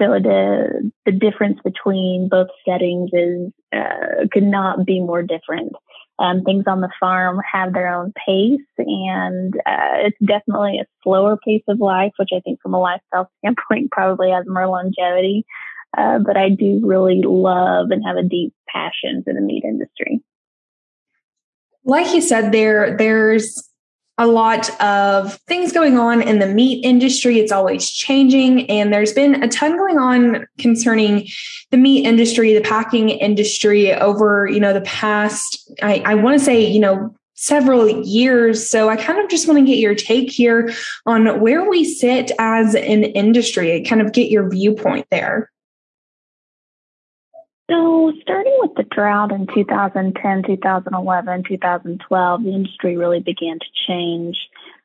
so 0.00 0.18
the 0.18 0.90
the 1.04 1.12
difference 1.12 1.58
between 1.64 2.28
both 2.28 2.48
settings 2.66 3.10
is 3.12 3.52
uh, 3.74 4.26
could 4.32 4.44
not 4.44 4.84
be 4.86 5.00
more 5.00 5.22
different. 5.22 5.72
Um, 6.20 6.42
things 6.42 6.64
on 6.66 6.80
the 6.80 6.90
farm 6.98 7.38
have 7.52 7.72
their 7.72 7.94
own 7.94 8.12
pace, 8.26 8.60
and 8.78 9.54
uh, 9.54 10.06
it's 10.06 10.18
definitely 10.24 10.80
a 10.80 10.86
slower 11.04 11.36
pace 11.36 11.62
of 11.68 11.78
life, 11.78 12.12
which 12.18 12.30
I 12.34 12.40
think, 12.40 12.60
from 12.60 12.74
a 12.74 12.80
lifestyle 12.80 13.30
standpoint, 13.38 13.92
probably 13.92 14.30
has 14.30 14.44
more 14.46 14.66
longevity. 14.66 15.44
Uh, 15.96 16.18
but 16.18 16.36
I 16.36 16.50
do 16.50 16.80
really 16.82 17.22
love 17.24 17.90
and 17.90 18.04
have 18.04 18.16
a 18.16 18.22
deep 18.22 18.52
passion 18.68 19.22
for 19.24 19.32
the 19.32 19.40
meat 19.40 19.64
industry. 19.64 20.20
Like 21.84 22.12
you 22.12 22.20
said, 22.20 22.52
there 22.52 22.96
there's 22.96 23.68
a 24.18 24.26
lot 24.26 24.68
of 24.80 25.34
things 25.46 25.72
going 25.72 25.96
on 25.96 26.20
in 26.20 26.40
the 26.40 26.46
meat 26.46 26.84
industry. 26.84 27.38
It's 27.38 27.52
always 27.52 27.88
changing. 27.88 28.68
And 28.68 28.92
there's 28.92 29.12
been 29.12 29.42
a 29.42 29.48
ton 29.48 29.76
going 29.76 29.98
on 29.98 30.46
concerning 30.58 31.28
the 31.70 31.76
meat 31.76 32.04
industry, 32.04 32.52
the 32.52 32.60
packing 32.60 33.10
industry 33.10 33.94
over, 33.94 34.48
you 34.48 34.58
know, 34.58 34.72
the 34.72 34.80
past, 34.80 35.70
I, 35.82 36.02
I 36.04 36.14
want 36.16 36.38
to 36.38 36.44
say, 36.44 36.66
you 36.66 36.80
know, 36.80 37.14
several 37.34 37.88
years. 38.04 38.68
So 38.68 38.88
I 38.88 38.96
kind 38.96 39.20
of 39.20 39.30
just 39.30 39.46
want 39.46 39.60
to 39.60 39.64
get 39.64 39.78
your 39.78 39.94
take 39.94 40.30
here 40.30 40.72
on 41.06 41.40
where 41.40 41.70
we 41.70 41.84
sit 41.84 42.32
as 42.40 42.74
an 42.74 43.04
industry, 43.04 43.80
kind 43.84 44.02
of 44.02 44.12
get 44.12 44.28
your 44.28 44.50
viewpoint 44.50 45.06
there. 45.12 45.48
So, 47.70 48.12
starting 48.22 48.56
with 48.60 48.74
the 48.76 48.84
drought 48.84 49.30
in 49.30 49.46
2010, 49.54 50.42
2011, 50.42 51.44
2012, 51.46 52.42
the 52.42 52.50
industry 52.50 52.96
really 52.96 53.20
began 53.20 53.58
to 53.58 53.66
change. 53.86 54.36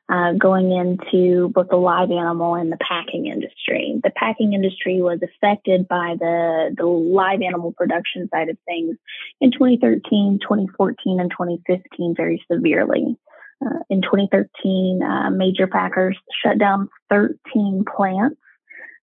Uh, 0.06 0.32
going 0.34 0.70
into 0.70 1.48
both 1.54 1.68
the 1.70 1.76
live 1.76 2.10
animal 2.10 2.54
and 2.56 2.70
the 2.70 2.76
packing 2.76 3.26
industry. 3.26 3.98
The 4.04 4.10
packing 4.10 4.52
industry 4.52 5.00
was 5.00 5.18
affected 5.22 5.88
by 5.88 6.16
the, 6.18 6.74
the 6.76 6.84
live 6.84 7.40
animal 7.40 7.72
production 7.72 8.28
side 8.28 8.50
of 8.50 8.58
things 8.66 8.98
in 9.40 9.50
2013, 9.50 10.40
2014, 10.42 11.20
and 11.20 11.30
2015 11.30 12.14
very 12.14 12.44
severely. 12.52 13.16
Uh, 13.64 13.78
in 13.88 14.02
2013, 14.02 15.02
uh, 15.02 15.30
major 15.30 15.66
packers 15.66 16.18
shut 16.44 16.58
down 16.58 16.90
13 17.08 17.86
plants. 17.96 18.36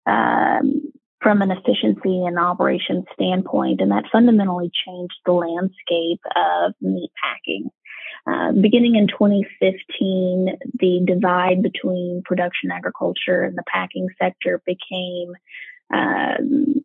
Um, 0.05 0.91
from 1.21 1.41
an 1.41 1.51
efficiency 1.51 2.25
and 2.25 2.39
operation 2.39 3.05
standpoint, 3.13 3.81
and 3.81 3.91
that 3.91 4.05
fundamentally 4.11 4.71
changed 4.85 5.13
the 5.25 5.31
landscape 5.31 6.21
of 6.35 6.73
meat 6.81 7.11
packing. 7.21 7.69
Uh, 8.27 8.51
beginning 8.59 8.95
in 8.95 9.07
2015, 9.07 10.57
the 10.79 11.01
divide 11.05 11.63
between 11.63 12.21
production 12.25 12.71
agriculture 12.71 13.43
and 13.43 13.57
the 13.57 13.63
packing 13.71 14.07
sector 14.19 14.61
became 14.65 15.33
um, 15.93 16.83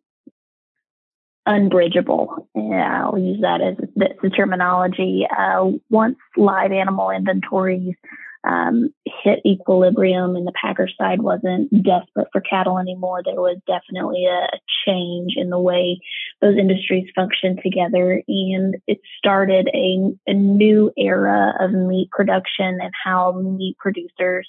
unbridgeable. 1.45 2.49
I'll 2.55 3.17
use 3.17 3.41
that 3.41 3.61
as 3.61 3.75
the 3.95 4.29
terminology. 4.29 5.25
Uh, 5.29 5.71
once 5.89 6.17
live 6.35 6.71
animal 6.71 7.09
inventories 7.11 7.95
um, 8.43 8.89
hit 9.23 9.39
equilibrium 9.45 10.35
and 10.35 10.47
the 10.47 10.53
Packer 10.59 10.89
side 10.97 11.21
wasn't 11.21 11.71
desperate 11.83 12.27
for 12.31 12.41
cattle 12.41 12.77
anymore. 12.79 13.21
There 13.23 13.35
was 13.35 13.57
definitely 13.67 14.25
a, 14.25 14.47
change 14.87 15.33
in 15.35 15.49
the 15.49 15.59
way 15.59 15.99
those 16.39 16.57
industries 16.57 17.09
functioned 17.13 17.59
together. 17.61 18.23
And 18.27 18.75
it 18.87 18.99
started 19.17 19.69
a, 19.73 20.13
a 20.27 20.33
new 20.33 20.93
era 20.97 21.53
of 21.59 21.71
meat 21.71 22.09
production 22.11 22.79
and 22.81 22.91
how 23.03 23.33
meat 23.33 23.75
producers 23.77 24.47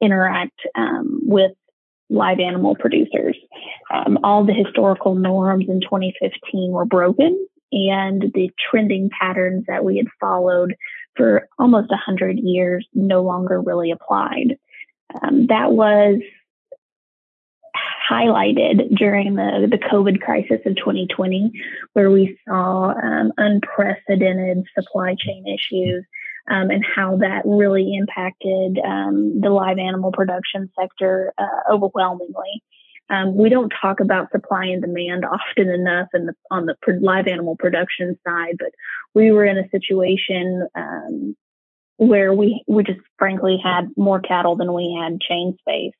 interact 0.00 0.60
um, 0.76 1.20
with 1.24 1.50
live 2.08 2.38
animal 2.40 2.76
producers. 2.76 3.36
Um, 3.92 4.18
all 4.22 4.44
the 4.44 4.52
historical 4.52 5.14
norms 5.14 5.66
in 5.68 5.80
2015 5.80 6.70
were 6.70 6.84
broken 6.84 7.46
and 7.72 8.22
the 8.34 8.50
trending 8.70 9.10
patterns 9.18 9.64
that 9.68 9.84
we 9.84 9.96
had 9.96 10.06
followed 10.20 10.74
for 11.20 11.48
almost 11.58 11.90
100 11.90 12.38
years 12.38 12.86
no 12.94 13.22
longer 13.22 13.60
really 13.60 13.90
applied. 13.90 14.56
Um, 15.20 15.48
that 15.48 15.70
was 15.70 16.20
highlighted 18.10 18.96
during 18.96 19.34
the, 19.34 19.68
the 19.70 19.76
COVID 19.76 20.22
crisis 20.22 20.60
of 20.64 20.76
2020, 20.76 21.52
where 21.92 22.10
we 22.10 22.38
saw 22.48 22.92
um, 22.92 23.32
unprecedented 23.36 24.64
supply 24.74 25.14
chain 25.18 25.44
issues 25.46 26.06
um, 26.50 26.70
and 26.70 26.82
how 26.84 27.18
that 27.18 27.42
really 27.44 27.94
impacted 27.94 28.78
um, 28.82 29.40
the 29.42 29.50
live 29.50 29.78
animal 29.78 30.12
production 30.12 30.70
sector 30.80 31.34
uh, 31.36 31.72
overwhelmingly. 31.72 32.62
Um, 33.10 33.36
we 33.36 33.48
don't 33.48 33.72
talk 33.80 34.00
about 34.00 34.30
supply 34.30 34.66
and 34.66 34.80
demand 34.80 35.24
often 35.24 35.68
enough 35.68 36.08
in 36.14 36.26
the, 36.26 36.34
on 36.50 36.66
the 36.66 36.76
live 37.00 37.26
animal 37.26 37.56
production 37.56 38.16
side, 38.26 38.56
but 38.58 38.70
we 39.14 39.32
were 39.32 39.44
in 39.44 39.58
a 39.58 39.68
situation 39.70 40.66
um, 40.74 41.36
where 41.96 42.32
we 42.32 42.64
we 42.66 42.82
just 42.82 43.00
frankly 43.18 43.58
had 43.62 43.88
more 43.96 44.20
cattle 44.20 44.56
than 44.56 44.72
we 44.72 44.98
had 44.98 45.20
chain 45.20 45.56
space, 45.60 45.92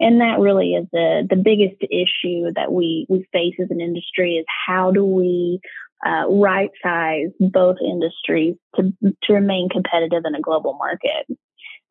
and 0.00 0.20
that 0.20 0.40
really 0.40 0.74
is 0.74 0.86
the 0.92 1.26
the 1.28 1.36
biggest 1.36 1.80
issue 1.82 2.50
that 2.56 2.72
we 2.72 3.06
we 3.08 3.28
face 3.32 3.54
as 3.62 3.70
an 3.70 3.80
industry 3.80 4.36
is 4.36 4.46
how 4.66 4.90
do 4.90 5.04
we 5.04 5.60
uh, 6.04 6.24
right 6.28 6.70
size 6.82 7.28
both 7.38 7.76
industries 7.80 8.56
to 8.76 8.92
to 9.22 9.32
remain 9.32 9.68
competitive 9.68 10.24
in 10.24 10.34
a 10.34 10.40
global 10.40 10.74
market. 10.74 11.38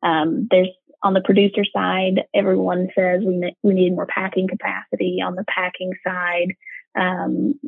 Um, 0.02 0.46
there's 0.50 0.68
on 1.04 1.12
the 1.12 1.20
producer 1.20 1.64
side, 1.70 2.22
everyone 2.34 2.88
says 2.94 3.20
we 3.24 3.54
we 3.62 3.74
need 3.74 3.94
more 3.94 4.06
packing 4.06 4.48
capacity. 4.48 5.20
On 5.24 5.36
the 5.36 5.44
packing 5.44 5.92
side, 6.02 6.54
um, 6.98 7.60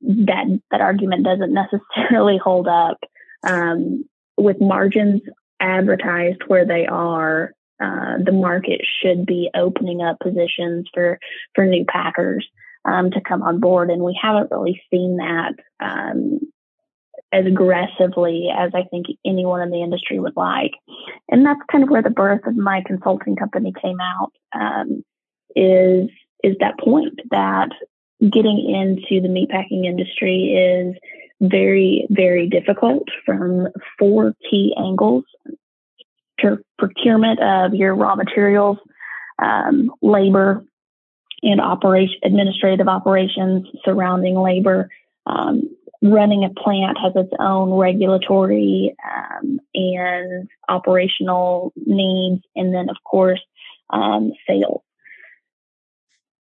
that 0.00 0.60
that 0.70 0.80
argument 0.80 1.24
doesn't 1.24 1.52
necessarily 1.52 2.38
hold 2.38 2.68
up. 2.68 2.98
Um, 3.42 4.08
with 4.36 4.60
margins 4.60 5.20
advertised 5.60 6.42
where 6.46 6.64
they 6.64 6.86
are, 6.86 7.52
uh, 7.80 8.16
the 8.24 8.32
market 8.32 8.80
should 9.02 9.26
be 9.26 9.50
opening 9.54 10.00
up 10.00 10.18
positions 10.20 10.88
for 10.94 11.18
for 11.54 11.66
new 11.66 11.84
packers 11.84 12.46
um, 12.84 13.10
to 13.10 13.20
come 13.20 13.42
on 13.42 13.58
board, 13.58 13.90
and 13.90 14.02
we 14.02 14.18
haven't 14.20 14.50
really 14.52 14.80
seen 14.90 15.16
that 15.16 15.54
um, 15.80 16.40
as 17.34 17.46
aggressively 17.46 18.48
as 18.56 18.70
I 18.74 18.84
think 18.84 19.06
anyone 19.26 19.60
in 19.60 19.70
the 19.70 19.82
industry 19.82 20.20
would 20.20 20.36
like. 20.36 20.72
And 21.28 21.44
that's 21.44 21.60
kind 21.70 21.82
of 21.82 21.90
where 21.90 22.02
the 22.02 22.10
birth 22.10 22.46
of 22.46 22.56
my 22.56 22.82
consulting 22.86 23.34
company 23.34 23.72
came 23.82 23.98
out. 24.00 24.32
Um, 24.54 25.04
is 25.56 26.08
is 26.42 26.56
that 26.60 26.78
point 26.78 27.20
that 27.30 27.70
getting 28.20 28.58
into 28.68 29.20
the 29.20 29.28
meatpacking 29.28 29.84
industry 29.84 30.52
is 30.52 30.94
very 31.40 32.06
very 32.10 32.48
difficult 32.48 33.08
from 33.26 33.68
four 33.98 34.34
key 34.48 34.74
angles: 34.78 35.24
procurement 36.78 37.40
of 37.40 37.74
your 37.74 37.96
raw 37.96 38.14
materials, 38.14 38.78
um, 39.42 39.90
labor, 40.02 40.64
and 41.42 41.60
operation 41.60 42.18
administrative 42.22 42.86
operations 42.86 43.66
surrounding 43.84 44.36
labor. 44.36 44.88
Um, 45.26 45.68
running 46.04 46.44
a 46.44 46.50
plant 46.50 46.98
has 47.02 47.12
its 47.16 47.32
own 47.40 47.72
regulatory 47.72 48.94
um, 49.04 49.58
and 49.74 50.48
operational 50.68 51.72
needs, 51.76 52.42
and 52.54 52.74
then 52.74 52.90
of 52.90 52.96
course 53.04 53.40
um, 53.90 54.32
sales. 54.46 54.82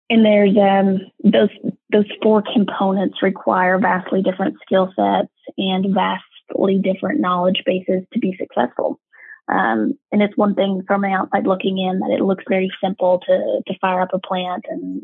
And 0.08 0.24
there's 0.24 0.56
um, 0.56 1.00
those 1.22 1.50
those 1.92 2.06
four 2.22 2.42
components 2.54 3.22
require 3.22 3.78
vastly 3.78 4.22
different 4.22 4.56
skill 4.64 4.92
sets 4.94 5.32
and 5.58 5.92
vastly 5.92 6.78
different 6.78 7.20
knowledge 7.20 7.62
bases 7.66 8.04
to 8.12 8.18
be 8.20 8.38
successful. 8.38 9.00
Um, 9.48 9.98
and 10.12 10.22
it's 10.22 10.36
one 10.36 10.54
thing 10.54 10.82
from 10.86 11.02
the 11.02 11.08
outside 11.08 11.46
looking 11.46 11.78
in 11.78 12.00
that 12.00 12.14
it 12.16 12.22
looks 12.22 12.44
very 12.48 12.70
simple 12.82 13.20
to 13.26 13.62
to 13.66 13.78
fire 13.80 14.02
up 14.02 14.14
a 14.14 14.18
plant 14.20 14.66
and 14.68 15.02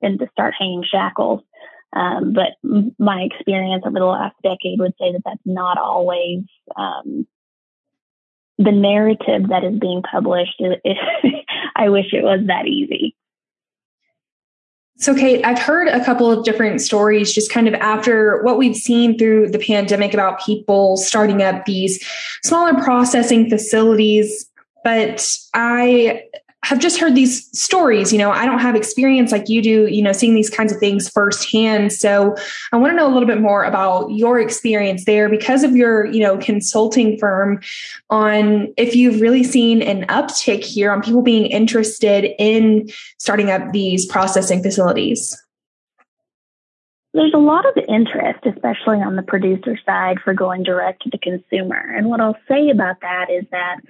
and 0.00 0.18
to 0.20 0.28
start 0.30 0.54
hanging 0.56 0.84
shackles. 0.88 1.40
Um, 1.96 2.34
but 2.34 2.58
my 2.98 3.22
experience 3.22 3.84
over 3.86 3.98
the 3.98 4.04
last 4.04 4.36
decade 4.42 4.78
would 4.78 4.92
say 5.00 5.12
that 5.12 5.22
that's 5.24 5.40
not 5.46 5.78
always 5.78 6.40
um, 6.76 7.26
the 8.58 8.72
narrative 8.72 9.48
that 9.48 9.64
is 9.64 9.78
being 9.78 10.02
published. 10.02 10.62
I 11.76 11.88
wish 11.88 12.12
it 12.12 12.22
was 12.22 12.40
that 12.48 12.66
easy. 12.66 13.16
So, 14.98 15.14
Kate, 15.14 15.44
I've 15.44 15.58
heard 15.58 15.88
a 15.88 16.04
couple 16.04 16.30
of 16.30 16.44
different 16.44 16.80
stories 16.80 17.34
just 17.34 17.50
kind 17.50 17.68
of 17.68 17.74
after 17.74 18.42
what 18.42 18.58
we've 18.58 18.76
seen 18.76 19.18
through 19.18 19.50
the 19.50 19.58
pandemic 19.58 20.14
about 20.14 20.40
people 20.40 20.96
starting 20.96 21.42
up 21.42 21.64
these 21.64 22.02
smaller 22.42 22.74
processing 22.74 23.48
facilities. 23.48 24.50
But 24.84 25.36
I 25.54 26.22
have 26.64 26.80
just 26.80 26.98
heard 26.98 27.14
these 27.14 27.48
stories. 27.56 28.12
You 28.12 28.18
know, 28.18 28.32
I 28.32 28.44
don't 28.44 28.58
have 28.58 28.74
experience 28.74 29.30
like 29.30 29.48
you 29.48 29.62
do, 29.62 29.86
you 29.86 30.02
know, 30.02 30.10
seeing 30.10 30.34
these 30.34 30.50
kinds 30.50 30.72
of 30.72 30.78
things 30.78 31.08
firsthand. 31.08 31.92
So 31.92 32.34
I 32.72 32.76
want 32.76 32.90
to 32.90 32.96
know 32.96 33.06
a 33.06 33.12
little 33.12 33.28
bit 33.28 33.40
more 33.40 33.62
about 33.62 34.10
your 34.10 34.40
experience 34.40 35.04
there 35.04 35.28
because 35.28 35.62
of 35.62 35.76
your, 35.76 36.06
you 36.06 36.18
know, 36.18 36.36
consulting 36.38 37.18
firm 37.18 37.60
on 38.10 38.74
if 38.76 38.96
you've 38.96 39.20
really 39.20 39.44
seen 39.44 39.80
an 39.80 40.06
uptick 40.08 40.64
here 40.64 40.90
on 40.90 41.02
people 41.02 41.22
being 41.22 41.46
interested 41.46 42.32
in 42.36 42.88
starting 43.18 43.50
up 43.50 43.72
these 43.72 44.04
processing 44.06 44.60
facilities. 44.60 45.40
There's 47.14 47.32
a 47.32 47.38
lot 47.38 47.64
of 47.64 47.82
interest, 47.88 48.44
especially 48.44 48.98
on 49.00 49.14
the 49.14 49.22
producer 49.22 49.78
side, 49.86 50.18
for 50.24 50.34
going 50.34 50.64
direct 50.64 51.02
to 51.02 51.10
the 51.10 51.18
consumer. 51.18 51.94
And 51.96 52.08
what 52.08 52.20
I'll 52.20 52.36
say 52.48 52.70
about 52.70 53.00
that 53.02 53.30
is 53.30 53.44
that 53.52 53.80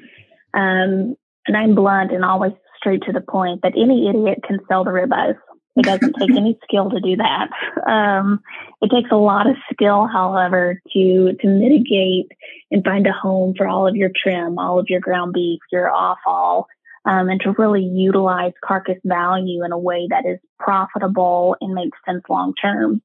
um, 0.54 1.16
and 1.46 1.56
I'm 1.56 1.74
blunt 1.74 2.12
and 2.12 2.24
always 2.24 2.52
straight 2.76 3.02
to 3.02 3.12
the 3.12 3.20
point 3.20 3.62
that 3.62 3.72
any 3.76 4.08
idiot 4.08 4.38
can 4.46 4.58
sell 4.68 4.84
the 4.84 4.90
ribeyes. 4.90 5.38
It 5.76 5.84
doesn't 5.84 6.14
take 6.18 6.30
any 6.30 6.58
skill 6.64 6.90
to 6.90 7.00
do 7.00 7.16
that. 7.16 7.48
Um, 7.86 8.40
it 8.80 8.90
takes 8.90 9.10
a 9.10 9.16
lot 9.16 9.48
of 9.48 9.56
skill, 9.72 10.06
however, 10.06 10.80
to 10.92 11.32
to 11.40 11.46
mitigate 11.46 12.32
and 12.70 12.84
find 12.84 13.06
a 13.06 13.12
home 13.12 13.54
for 13.56 13.66
all 13.66 13.86
of 13.86 13.96
your 13.96 14.10
trim, 14.14 14.58
all 14.58 14.78
of 14.78 14.86
your 14.88 15.00
ground 15.00 15.34
beef, 15.34 15.60
your 15.70 15.90
offal, 15.92 16.66
um, 17.04 17.28
and 17.28 17.40
to 17.42 17.54
really 17.58 17.84
utilize 17.84 18.52
carcass 18.64 18.98
value 19.04 19.64
in 19.64 19.72
a 19.72 19.78
way 19.78 20.06
that 20.10 20.26
is 20.26 20.38
profitable 20.58 21.56
and 21.60 21.74
makes 21.74 21.98
sense 22.06 22.22
long 22.28 22.54
term. 22.60 23.02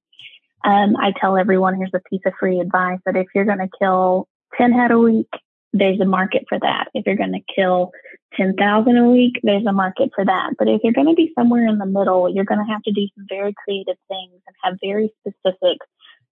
Um, 0.63 0.95
I 0.97 1.11
tell 1.19 1.37
everyone 1.37 1.75
here's 1.75 1.91
a 1.93 2.09
piece 2.09 2.21
of 2.25 2.33
free 2.39 2.59
advice 2.59 2.99
that 3.05 3.15
if 3.15 3.27
you're 3.33 3.45
going 3.45 3.59
to 3.59 3.69
kill 3.79 4.27
10 4.57 4.71
head 4.73 4.91
a 4.91 4.99
week, 4.99 5.29
there's 5.73 5.99
a 5.99 6.05
market 6.05 6.45
for 6.49 6.59
that. 6.59 6.89
If 6.93 7.05
you're 7.05 7.15
going 7.15 7.33
to 7.33 7.53
kill 7.55 7.91
10,000 8.37 8.97
a 8.97 9.09
week, 9.09 9.39
there's 9.43 9.65
a 9.65 9.73
market 9.73 10.11
for 10.15 10.25
that. 10.25 10.51
But 10.57 10.67
if 10.67 10.81
you're 10.83 10.93
going 10.93 11.07
to 11.07 11.15
be 11.15 11.33
somewhere 11.37 11.67
in 11.67 11.77
the 11.77 11.85
middle, 11.85 12.33
you're 12.33 12.45
going 12.45 12.65
to 12.65 12.71
have 12.71 12.83
to 12.83 12.91
do 12.91 13.07
some 13.15 13.25
very 13.27 13.53
creative 13.63 13.97
things 14.07 14.41
and 14.47 14.55
have 14.63 14.77
very 14.81 15.13
specific 15.19 15.77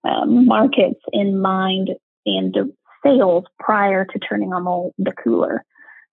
um, 0.03 0.45
markets 0.45 1.01
in 1.11 1.39
mind 1.39 1.89
and 2.25 2.55
sales 3.03 3.45
prior 3.59 4.05
to 4.05 4.19
turning 4.19 4.53
on 4.53 4.91
the, 4.97 5.11
cooler. 5.11 5.63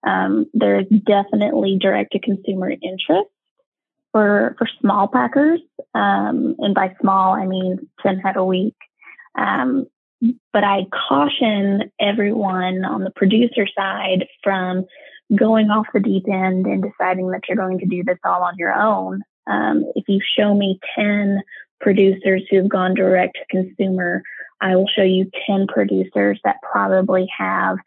Um, 0.05 0.45
there 0.53 0.79
is 0.79 0.87
definitely 1.05 1.77
direct 1.79 2.13
to 2.13 2.19
consumer 2.19 2.69
interest 2.69 3.29
for, 4.11 4.55
for 4.57 4.67
small 4.79 5.07
packers. 5.07 5.61
Um, 5.93 6.55
and 6.59 6.73
by 6.73 6.95
small, 7.01 7.33
I 7.33 7.45
mean 7.45 7.89
10 8.03 8.19
head 8.19 8.37
a 8.37 8.43
week. 8.43 8.75
Um, 9.37 9.87
but 10.51 10.63
I 10.63 10.85
caution 11.07 11.91
everyone 11.99 12.83
on 12.83 13.03
the 13.03 13.11
producer 13.11 13.67
side 13.77 14.27
from 14.43 14.85
going 15.35 15.69
off 15.69 15.87
the 15.93 15.99
deep 15.99 16.25
end 16.27 16.65
and 16.65 16.83
deciding 16.83 17.29
that 17.31 17.41
you're 17.47 17.57
going 17.57 17.79
to 17.79 17.85
do 17.85 18.03
this 18.03 18.17
all 18.23 18.43
on 18.43 18.55
your 18.57 18.73
own. 18.73 19.21
Um, 19.45 19.85
if 19.95 20.05
you 20.07 20.19
show 20.37 20.53
me 20.53 20.79
10 20.97 21.41
producers 21.81 22.43
who've 22.49 22.69
gone 22.69 22.93
direct 22.93 23.37
to 23.37 23.63
consumer, 23.63 24.23
I 24.61 24.75
will 24.75 24.87
show 24.87 25.03
you 25.03 25.29
10 25.45 25.67
producers 25.67 26.39
that 26.43 26.57
probably 26.61 27.27
have 27.37 27.77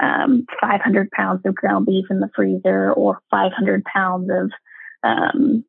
um, 0.00 0.46
500 0.60 1.10
pounds 1.10 1.42
of 1.44 1.54
ground 1.54 1.86
beef 1.86 2.06
in 2.10 2.20
the 2.20 2.30
freezer 2.34 2.92
or 2.92 3.20
500 3.30 3.84
pounds 3.84 4.30
of 4.30 4.50
um, 5.02 5.64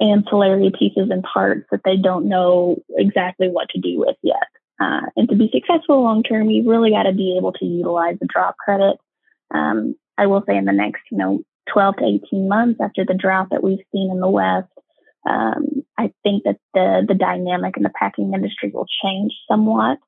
ancillary 0.00 0.70
pieces 0.78 1.08
and 1.10 1.22
parts 1.22 1.66
that 1.70 1.80
they 1.84 1.96
don't 1.96 2.28
know 2.28 2.82
exactly 2.96 3.48
what 3.48 3.68
to 3.70 3.80
do 3.80 3.98
with 3.98 4.16
yet. 4.22 4.46
Uh, 4.78 5.02
and 5.16 5.28
to 5.28 5.36
be 5.36 5.50
successful 5.52 6.02
long 6.02 6.22
term, 6.22 6.50
you 6.50 6.68
really 6.68 6.90
got 6.90 7.04
to 7.04 7.12
be 7.12 7.36
able 7.38 7.52
to 7.52 7.64
utilize 7.64 8.18
the 8.20 8.26
drop 8.26 8.56
credit. 8.58 8.98
Um, 9.54 9.94
I 10.18 10.26
will 10.26 10.42
say 10.46 10.56
in 10.56 10.64
the 10.64 10.72
next, 10.72 11.02
you 11.10 11.18
know, 11.18 11.40
12 11.72 11.96
to 11.96 12.04
18 12.30 12.48
months 12.48 12.80
after 12.80 13.04
the 13.04 13.14
drought 13.14 13.48
that 13.50 13.62
we've 13.62 13.84
seen 13.92 14.10
in 14.10 14.20
the 14.20 14.28
West, 14.28 14.68
um, 15.28 15.84
I 15.98 16.12
think 16.22 16.44
that 16.44 16.58
the 16.72 17.04
the 17.06 17.14
dynamic 17.14 17.76
in 17.76 17.82
the 17.82 17.90
packing 17.90 18.32
industry 18.32 18.70
will 18.72 18.86
change 19.02 19.32
somewhat. 19.50 19.98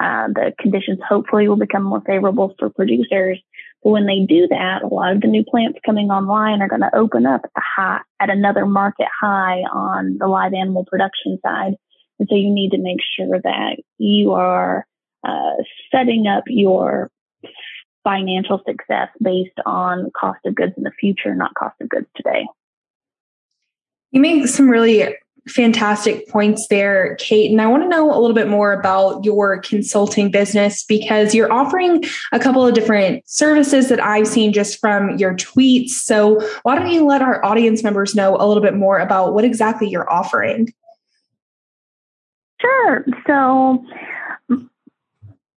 Uh, 0.00 0.28
the 0.28 0.52
conditions 0.60 1.00
hopefully 1.08 1.48
will 1.48 1.56
become 1.56 1.82
more 1.82 2.02
favorable 2.06 2.54
for 2.58 2.70
producers. 2.70 3.40
But 3.82 3.90
when 3.90 4.06
they 4.06 4.20
do 4.20 4.46
that, 4.48 4.82
a 4.82 4.86
lot 4.86 5.12
of 5.12 5.20
the 5.20 5.26
new 5.26 5.44
plants 5.44 5.80
coming 5.84 6.10
online 6.10 6.62
are 6.62 6.68
going 6.68 6.82
to 6.82 6.94
open 6.94 7.26
up 7.26 7.42
at, 7.56 7.62
high, 7.76 8.00
at 8.20 8.30
another 8.30 8.64
market 8.64 9.06
high 9.20 9.62
on 9.72 10.18
the 10.18 10.28
live 10.28 10.54
animal 10.54 10.84
production 10.84 11.38
side. 11.44 11.74
And 12.18 12.28
so 12.28 12.36
you 12.36 12.50
need 12.50 12.70
to 12.70 12.78
make 12.78 12.98
sure 13.16 13.40
that 13.40 13.76
you 13.98 14.32
are 14.32 14.86
uh, 15.26 15.54
setting 15.92 16.26
up 16.28 16.44
your 16.46 17.10
financial 18.04 18.62
success 18.66 19.08
based 19.22 19.58
on 19.66 20.10
cost 20.18 20.40
of 20.44 20.54
goods 20.54 20.72
in 20.76 20.84
the 20.84 20.92
future, 20.92 21.34
not 21.34 21.54
cost 21.54 21.76
of 21.80 21.88
goods 21.88 22.06
today. 22.16 22.46
You 24.10 24.20
make 24.20 24.46
some 24.46 24.68
really 24.68 25.14
fantastic 25.48 26.28
points 26.28 26.66
there, 26.68 27.16
Kate. 27.16 27.50
And 27.50 27.60
I 27.60 27.66
want 27.66 27.82
to 27.82 27.88
know 27.88 28.10
a 28.10 28.18
little 28.18 28.34
bit 28.34 28.48
more 28.48 28.72
about 28.72 29.24
your 29.24 29.60
consulting 29.60 30.30
business 30.30 30.84
because 30.84 31.34
you're 31.34 31.52
offering 31.52 32.04
a 32.32 32.38
couple 32.38 32.66
of 32.66 32.74
different 32.74 33.28
services 33.28 33.88
that 33.88 34.00
I've 34.00 34.26
seen 34.26 34.52
just 34.52 34.78
from 34.78 35.16
your 35.16 35.34
tweets. 35.34 35.90
So, 35.90 36.40
why 36.62 36.74
don't 36.74 36.90
you 36.90 37.06
let 37.06 37.22
our 37.22 37.44
audience 37.44 37.82
members 37.82 38.14
know 38.14 38.36
a 38.36 38.46
little 38.46 38.62
bit 38.62 38.74
more 38.74 38.98
about 38.98 39.34
what 39.34 39.44
exactly 39.44 39.88
you're 39.88 40.10
offering? 40.10 40.72
Sure. 42.60 43.04
So, 43.26 43.84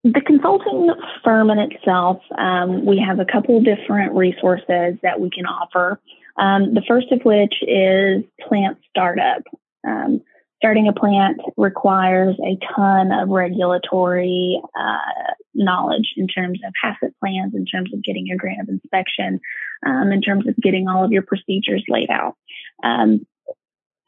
the 0.04 0.22
consulting 0.22 0.90
firm 1.24 1.50
in 1.52 1.60
itself, 1.60 2.22
um, 2.38 2.86
we 2.86 3.04
have 3.06 3.20
a 3.20 3.26
couple 3.26 3.62
different 3.62 4.14
resources 4.14 4.98
that 5.04 5.20
we 5.20 5.30
can 5.30 5.46
offer. 5.46 6.00
Um, 6.38 6.74
the 6.74 6.82
first 6.88 7.12
of 7.12 7.22
which 7.24 7.54
is 7.62 8.24
plant 8.48 8.78
startup. 8.90 9.44
Um, 9.88 10.22
starting 10.58 10.88
a 10.88 10.94
plant 10.94 11.40
requires 11.58 12.36
a 12.40 12.58
ton 12.76 13.12
of 13.12 13.30
regulatory 13.30 14.62
uh, 14.80 15.34
knowledge 15.54 16.14
in 16.18 16.28
terms 16.28 16.60
of 16.66 16.74
HACCP 16.84 17.12
plans, 17.20 17.54
in 17.56 17.66
terms 17.66 17.94
of 17.94 18.04
getting 18.04 18.32
a 18.32 18.38
grant 18.38 18.62
of 18.62 18.70
inspection, 18.70 19.40
um, 19.86 20.12
in 20.12 20.22
terms 20.22 20.48
of 20.48 20.56
getting 20.58 20.88
all 20.88 21.04
of 21.04 21.12
your 21.12 21.24
procedures 21.24 21.84
laid 21.88 22.10
out. 22.10 22.36
Um, 22.84 23.26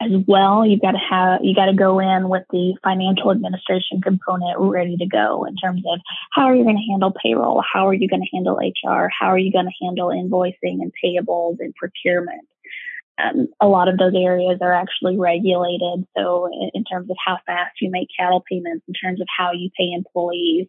as 0.06 0.24
well. 0.28 0.66
You've 0.66 0.82
got 0.82 0.92
to 0.92 0.98
have, 1.10 1.40
you 1.44 1.56
got 1.56 1.66
to 1.66 1.74
go 1.74 2.00
in 2.00 2.30
with 2.30 2.44
the 2.52 2.76
financial 2.84 3.32
administration 3.32 4.02
component 4.02 4.60
ready 4.60 4.98
to 4.98 5.06
go 5.06 5.46
in 5.46 5.56
terms 5.56 5.84
of 5.92 6.00
how 6.32 6.44
are 6.44 6.56
you 6.56 6.64
going 6.64 6.78
to 6.78 6.92
handle 6.92 7.14
payroll? 7.24 7.62
How 7.62 7.88
are 7.88 7.94
you 7.94 8.10
going 8.10 8.22
to 8.22 8.36
handle 8.36 8.58
HR? 8.58 9.10
How 9.18 9.28
are 9.28 9.38
you 9.38 9.52
going 9.52 9.66
to 9.66 9.86
handle 9.86 10.10
invoicing 10.10 10.82
and 10.82 10.92
payables 11.04 11.58
and 11.60 11.74
procurement? 11.76 12.48
Um, 13.22 13.48
a 13.62 13.68
lot 13.68 13.90
of 13.90 13.98
those 13.98 14.14
areas 14.16 14.60
are 14.62 14.74
actually 14.74 15.20
regulated. 15.20 16.06
So 16.18 16.48
in, 16.48 16.72
in, 16.74 16.84
terms 16.84 17.12
of 17.12 17.18
how 17.24 17.38
fast 17.46 17.74
you 17.80 17.92
make 17.92 18.08
cattle 18.18 18.44
payments, 18.50 18.86
in 18.88 18.96
terms 18.96 19.22
of 19.22 19.28
how 19.38 19.52
you 19.52 19.70
pay 19.78 19.92
employees, 19.92 20.68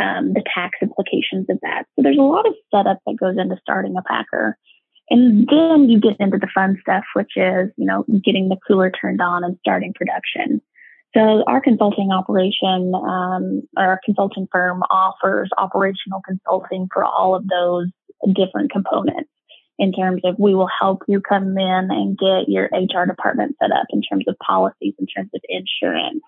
um, 0.00 0.32
the 0.32 0.42
tax 0.54 0.78
implications 0.80 1.46
of 1.50 1.58
that. 1.60 1.84
So 1.94 2.02
there's 2.02 2.18
a 2.18 2.22
lot 2.22 2.46
of 2.46 2.54
setup 2.74 2.98
that 3.06 3.16
goes 3.20 3.36
into 3.38 3.56
starting 3.60 3.94
a 3.96 4.02
packer. 4.02 4.56
And 5.12 5.46
then 5.46 5.90
you 5.90 6.00
get 6.00 6.16
into 6.20 6.38
the 6.38 6.48
fun 6.54 6.78
stuff, 6.80 7.04
which 7.14 7.32
is, 7.36 7.68
you 7.76 7.84
know, 7.84 8.06
getting 8.24 8.48
the 8.48 8.56
cooler 8.66 8.90
turned 8.90 9.20
on 9.20 9.44
and 9.44 9.58
starting 9.60 9.92
production. 9.92 10.62
So 11.14 11.44
our 11.46 11.60
consulting 11.60 12.10
operation, 12.10 12.94
um, 12.94 13.62
our 13.76 14.00
consulting 14.06 14.48
firm 14.50 14.82
offers 14.90 15.50
operational 15.58 16.22
consulting 16.26 16.88
for 16.90 17.04
all 17.04 17.34
of 17.34 17.46
those 17.46 17.88
different 18.34 18.72
components 18.72 19.28
in 19.78 19.92
terms 19.92 20.22
of 20.24 20.36
we 20.38 20.54
will 20.54 20.70
help 20.80 21.02
you 21.06 21.20
come 21.20 21.58
in 21.58 21.88
and 21.90 22.16
get 22.16 22.48
your 22.48 22.70
HR 22.72 23.04
department 23.06 23.54
set 23.60 23.70
up 23.70 23.88
in 23.90 24.00
terms 24.00 24.24
of 24.26 24.36
policies, 24.38 24.94
in 24.98 25.06
terms 25.14 25.28
of 25.34 25.42
insurance. 25.46 26.22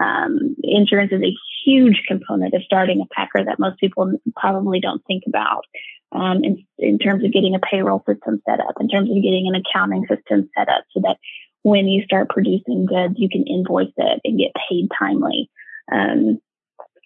Um, 0.00 0.56
insurance 0.62 1.12
is 1.12 1.22
a 1.22 1.36
huge 1.64 2.02
component 2.08 2.54
of 2.54 2.62
starting 2.62 3.00
a 3.02 3.14
packer 3.14 3.44
that 3.44 3.58
most 3.58 3.78
people 3.78 4.12
probably 4.34 4.80
don't 4.80 5.02
think 5.06 5.24
about 5.26 5.64
um, 6.12 6.42
in, 6.42 6.64
in 6.78 6.98
terms 6.98 7.24
of 7.24 7.32
getting 7.32 7.54
a 7.54 7.60
payroll 7.60 8.02
system 8.08 8.40
set 8.48 8.60
up, 8.60 8.74
in 8.80 8.88
terms 8.88 9.10
of 9.10 9.16
getting 9.16 9.50
an 9.52 9.60
accounting 9.60 10.06
system 10.08 10.48
set 10.56 10.68
up 10.68 10.84
so 10.92 11.00
that 11.02 11.18
when 11.62 11.86
you 11.88 12.02
start 12.04 12.30
producing 12.30 12.86
goods, 12.86 13.14
you 13.16 13.28
can 13.28 13.44
invoice 13.46 13.92
it 13.96 14.20
and 14.24 14.38
get 14.38 14.52
paid 14.68 14.88
timely. 14.98 15.50
Um, 15.92 16.40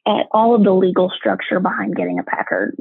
at 0.06 0.26
all 0.32 0.54
of 0.54 0.64
the 0.64 0.72
legal 0.72 1.10
structure 1.16 1.60
behind 1.60 1.96
getting 1.96 2.18
a 2.18 2.22
packer 2.22 2.74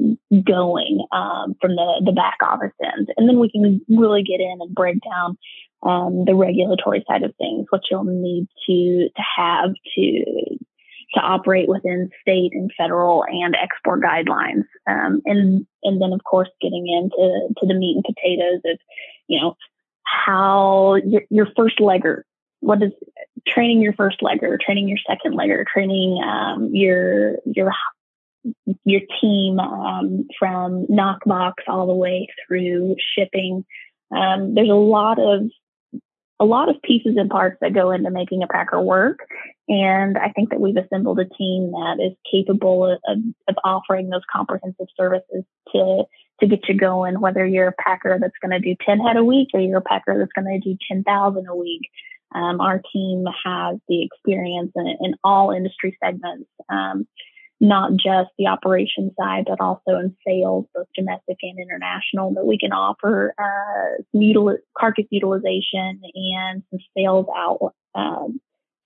going 0.46 1.06
um, 1.12 1.54
from 1.60 1.74
the, 1.76 2.02
the 2.04 2.12
back 2.12 2.36
office 2.42 2.72
end. 2.82 3.08
And 3.16 3.28
then 3.28 3.40
we 3.40 3.50
can 3.50 3.80
really 3.88 4.22
get 4.22 4.40
in 4.40 4.58
and 4.60 4.74
break 4.74 4.98
down 5.02 5.38
um, 5.82 6.24
the 6.26 6.34
regulatory 6.34 7.04
side 7.08 7.22
of 7.22 7.34
things, 7.36 7.66
what 7.70 7.82
you'll 7.90 8.04
need 8.04 8.46
to, 8.66 9.08
to 9.08 9.22
have 9.36 9.70
to, 9.96 10.24
to 11.14 11.20
operate 11.20 11.68
within 11.68 12.10
state 12.20 12.52
and 12.52 12.70
federal 12.76 13.24
and 13.24 13.56
export 13.56 14.02
guidelines. 14.02 14.64
Um, 14.86 15.22
and, 15.24 15.66
and 15.82 16.02
then 16.02 16.12
of 16.12 16.22
course 16.24 16.48
getting 16.60 16.86
into, 16.88 17.48
to 17.58 17.66
the 17.66 17.74
meat 17.74 17.96
and 17.96 18.04
potatoes 18.04 18.60
of, 18.66 18.78
you 19.28 19.40
know, 19.40 19.56
how 20.04 20.96
your, 20.96 21.22
your 21.30 21.48
first 21.56 21.78
legger 21.78 22.22
what 22.64 22.82
is 22.82 22.92
training 23.46 23.80
your 23.80 23.92
first 23.92 24.20
legger, 24.20 24.58
training 24.60 24.88
your 24.88 24.98
second 25.06 25.36
legger, 25.36 25.64
training 25.66 26.22
um, 26.22 26.70
your 26.72 27.36
your 27.44 27.72
your 28.84 29.00
team 29.20 29.58
um, 29.58 30.26
from 30.38 30.86
knockbox 30.86 31.54
all 31.66 31.86
the 31.86 31.94
way 31.94 32.28
through 32.46 32.96
shipping. 33.16 33.64
Um, 34.14 34.54
there's 34.54 34.70
a 34.70 34.74
lot 34.74 35.18
of 35.18 35.42
a 36.40 36.44
lot 36.44 36.68
of 36.68 36.82
pieces 36.82 37.16
and 37.16 37.30
parts 37.30 37.58
that 37.60 37.74
go 37.74 37.90
into 37.92 38.10
making 38.10 38.42
a 38.42 38.46
packer 38.46 38.80
work, 38.80 39.20
and 39.68 40.18
I 40.18 40.30
think 40.30 40.50
that 40.50 40.60
we've 40.60 40.76
assembled 40.76 41.20
a 41.20 41.24
team 41.24 41.70
that 41.72 41.98
is 42.00 42.16
capable 42.30 42.86
of, 42.86 43.18
of 43.48 43.54
offering 43.64 44.10
those 44.10 44.22
comprehensive 44.32 44.88
services 44.96 45.44
to 45.72 46.04
to 46.40 46.46
get 46.46 46.68
you 46.68 46.76
going. 46.76 47.20
Whether 47.20 47.46
you're 47.46 47.68
a 47.68 47.72
packer 47.72 48.18
that's 48.20 48.34
going 48.42 48.50
to 48.50 48.58
do 48.58 48.76
10 48.84 48.98
head 49.00 49.16
a 49.16 49.24
week, 49.24 49.48
or 49.54 49.60
you're 49.60 49.78
a 49.78 49.82
packer 49.82 50.18
that's 50.18 50.32
going 50.32 50.60
to 50.60 50.68
do 50.68 50.76
10,000 50.88 51.46
a 51.46 51.56
week. 51.56 51.82
Um, 52.34 52.60
our 52.60 52.80
team 52.92 53.24
has 53.44 53.78
the 53.88 54.02
experience 54.04 54.72
in, 54.74 54.96
in 55.00 55.14
all 55.22 55.50
industry 55.50 55.96
segments, 56.02 56.48
um, 56.68 57.06
not 57.60 57.92
just 57.92 58.30
the 58.38 58.48
operation 58.48 59.14
side, 59.18 59.44
but 59.46 59.60
also 59.60 59.98
in 59.98 60.16
sales, 60.26 60.66
both 60.74 60.86
domestic 60.94 61.38
and 61.42 61.58
international, 61.58 62.34
that 62.34 62.44
we 62.44 62.58
can 62.58 62.72
offer 62.72 63.34
uh, 63.38 64.02
util- 64.14 64.58
carcass 64.76 65.06
utilization 65.10 66.00
and 66.14 66.62
some 66.70 66.80
sales 66.96 67.26
out. 67.36 67.74
Um, 67.94 68.40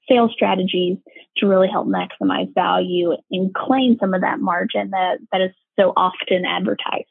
sales 0.08 0.30
strategies 0.32 0.96
to 1.36 1.46
really 1.46 1.68
help 1.68 1.86
maximize 1.86 2.52
value 2.54 3.12
and 3.30 3.54
claim 3.54 3.96
some 4.00 4.14
of 4.14 4.22
that 4.22 4.40
margin 4.40 4.90
that, 4.90 5.18
that 5.32 5.40
is 5.42 5.50
so 5.78 5.92
often 5.96 6.44
advertised. 6.46 7.04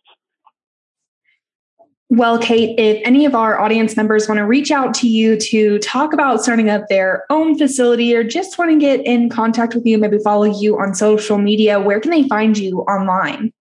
Well, 2.10 2.40
Kate, 2.40 2.80
if 2.80 3.02
any 3.06 3.26
of 3.26 3.36
our 3.36 3.60
audience 3.60 3.98
members 3.98 4.30
want 4.30 4.38
to 4.38 4.46
reach 4.46 4.72
out 4.72 4.94
to 4.96 5.10
you 5.10 5.38
to 5.38 5.78
talk 5.80 6.14
about 6.14 6.42
starting 6.42 6.70
up 6.70 6.88
their 6.88 7.26
own 7.30 7.58
facility 7.58 8.16
or 8.16 8.24
just 8.24 8.58
want 8.58 8.72
to 8.72 8.80
get 8.80 9.06
in 9.06 9.30
contact 9.30 9.76
with 9.76 9.86
you, 9.86 9.98
maybe 9.98 10.18
follow 10.20 10.46
you 10.46 10.80
on 10.80 10.96
social 10.96 11.38
media, 11.38 11.82
where 11.82 12.00
can 12.00 12.12
they 12.12 12.26
find 12.30 12.58
you 12.58 12.80
online? 12.84 13.52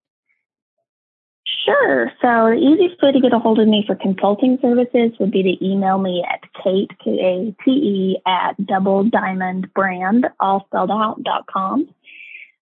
Sure. 1.65 2.09
So 2.21 2.51
the 2.51 2.55
easiest 2.55 3.03
way 3.03 3.11
to 3.11 3.19
get 3.19 3.33
a 3.33 3.39
hold 3.39 3.59
of 3.59 3.67
me 3.67 3.83
for 3.85 3.95
consulting 3.95 4.57
services 4.61 5.11
would 5.19 5.31
be 5.31 5.43
to 5.43 5.65
email 5.65 5.97
me 5.97 6.23
at 6.25 6.39
Kate, 6.63 6.89
K-A-T-E, 7.03 8.21
at 8.25 8.65
double 8.65 9.03
diamond 9.03 9.73
brand, 9.73 10.27
all 10.39 10.63
spelled 10.67 10.91
out, 10.91 11.21
dot 11.23 11.45
com. 11.47 11.89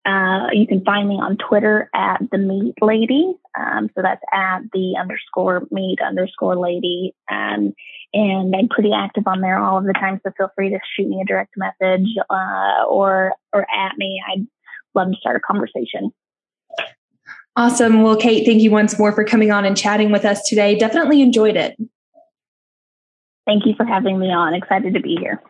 Uh, 0.10 0.48
you 0.54 0.66
can 0.66 0.84
find 0.84 1.08
me 1.08 1.16
on 1.16 1.38
Twitter 1.38 1.90
at 1.94 2.20
the 2.32 2.38
Meat 2.40 2.74
Lady. 2.82 3.36
Um, 3.60 3.90
so 3.96 4.02
that's 4.02 4.24
at 4.34 4.62
the 4.74 4.96
underscore 5.00 5.68
meat 5.70 6.00
underscore 6.04 6.58
lady. 6.58 7.14
Um, 7.32 7.74
and 8.14 8.56
I'm 8.56 8.70
pretty 8.70 8.92
active 8.92 9.28
on 9.28 9.42
there 9.42 9.60
all 9.60 9.78
of 9.78 9.86
the 9.86 9.94
time. 9.94 10.20
So 10.26 10.32
feel 10.36 10.50
free 10.56 10.70
to 10.70 10.80
shoot 10.96 11.08
me 11.08 11.22
a 11.22 11.26
direct 11.26 11.54
message 11.58 12.08
uh, 12.30 12.86
or 12.88 13.34
or 13.54 13.62
at 13.62 13.98
me. 13.98 14.20
I'd 14.32 14.48
love 14.96 15.12
to 15.12 15.18
start 15.20 15.36
a 15.36 15.40
conversation. 15.40 16.12
Awesome. 17.56 18.02
Well, 18.02 18.16
Kate, 18.16 18.46
thank 18.46 18.62
you 18.62 18.72
once 18.72 18.98
more 18.98 19.12
for 19.12 19.24
coming 19.24 19.52
on 19.52 19.66
and 19.66 19.78
chatting 19.78 20.12
with 20.12 20.26
us 20.26 20.42
today. 20.48 20.76
Definitely 20.76 21.22
enjoyed 21.22 21.56
it. 21.56 21.76
Thank 23.46 23.66
you 23.66 23.74
for 23.76 23.86
having 23.86 24.18
me 24.18 24.28
on. 24.28 24.56
Excited 24.56 24.94
to 24.94 25.02
be 25.02 25.18
here. 25.20 25.42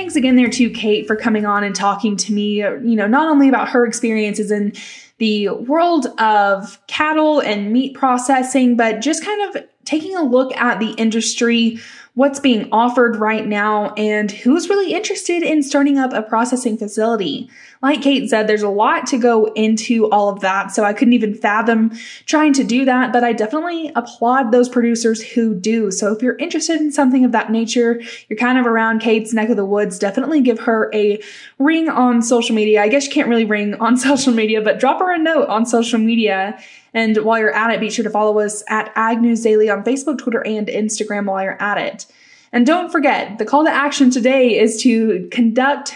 Thanks 0.00 0.16
again 0.16 0.36
there 0.36 0.48
to 0.48 0.70
Kate 0.70 1.06
for 1.06 1.14
coming 1.14 1.44
on 1.44 1.62
and 1.62 1.76
talking 1.76 2.16
to 2.16 2.32
me, 2.32 2.62
uh, 2.62 2.76
you 2.76 2.96
know, 2.96 3.06
not 3.06 3.28
only 3.28 3.50
about 3.50 3.68
her 3.68 3.84
experiences 3.84 4.50
in 4.50 4.72
the 5.18 5.50
world 5.50 6.06
of 6.18 6.80
cattle 6.86 7.40
and 7.40 7.70
meat 7.70 7.92
processing, 7.92 8.78
but 8.78 9.02
just 9.02 9.22
kind 9.22 9.54
of 9.54 9.62
taking 9.90 10.16
a 10.16 10.22
look 10.22 10.56
at 10.56 10.78
the 10.78 10.92
industry 10.92 11.80
what's 12.14 12.40
being 12.40 12.68
offered 12.72 13.16
right 13.16 13.46
now, 13.46 13.94
and 13.94 14.30
who's 14.30 14.68
really 14.68 14.92
interested 14.92 15.42
in 15.42 15.62
starting 15.62 15.96
up 15.96 16.12
a 16.12 16.22
processing 16.22 16.76
facility. 16.76 17.48
Like 17.82 18.02
Kate 18.02 18.28
said, 18.28 18.46
there's 18.46 18.62
a 18.62 18.68
lot 18.68 19.06
to 19.06 19.16
go 19.16 19.46
into 19.54 20.10
all 20.10 20.28
of 20.28 20.40
that, 20.40 20.72
so 20.72 20.84
I 20.84 20.92
couldn't 20.92 21.14
even 21.14 21.34
fathom 21.34 21.92
trying 22.26 22.52
to 22.54 22.64
do 22.64 22.84
that, 22.84 23.12
but 23.12 23.22
I 23.22 23.32
definitely 23.32 23.92
applaud 23.94 24.50
those 24.50 24.68
producers 24.68 25.22
who 25.22 25.54
do. 25.54 25.90
So 25.90 26.12
if 26.12 26.20
you're 26.20 26.36
interested 26.36 26.80
in 26.80 26.92
something 26.92 27.24
of 27.24 27.32
that 27.32 27.50
nature, 27.50 28.02
you're 28.28 28.36
kind 28.36 28.58
of 28.58 28.66
around 28.66 29.00
Kate's 29.00 29.32
neck 29.32 29.48
of 29.48 29.56
the 29.56 29.64
woods, 29.64 29.98
definitely 29.98 30.40
give 30.40 30.58
her 30.60 30.90
a 30.92 31.22
ring 31.58 31.88
on 31.88 32.22
social 32.22 32.54
media. 32.54 32.82
I 32.82 32.88
guess 32.88 33.06
you 33.06 33.12
can't 33.12 33.28
really 33.28 33.44
ring 33.44 33.74
on 33.76 33.96
social 34.08 34.34
media, 34.34 34.60
but 34.60 34.80
drop 34.80 34.98
her 34.98 35.14
a 35.14 35.18
note 35.18 35.48
on 35.48 35.64
social 35.64 35.98
media 35.98 36.60
and 36.92 37.16
while 37.18 37.38
you're 37.38 37.54
at 37.54 37.70
it, 37.70 37.80
be 37.80 37.90
sure 37.90 38.02
to 38.02 38.10
follow 38.10 38.38
us 38.40 38.62
at 38.68 38.92
Ag 38.96 39.20
News 39.20 39.42
Daily 39.42 39.70
on 39.70 39.84
Facebook, 39.84 40.18
Twitter, 40.18 40.44
and 40.46 40.68
Instagram 40.68 41.26
while 41.26 41.42
you're 41.42 41.62
at 41.62 41.78
it. 41.78 42.06
And 42.52 42.66
don't 42.66 42.90
forget, 42.90 43.38
the 43.38 43.44
call 43.44 43.64
to 43.64 43.70
action 43.70 44.10
today 44.10 44.58
is 44.58 44.82
to 44.82 45.28
conduct 45.30 45.94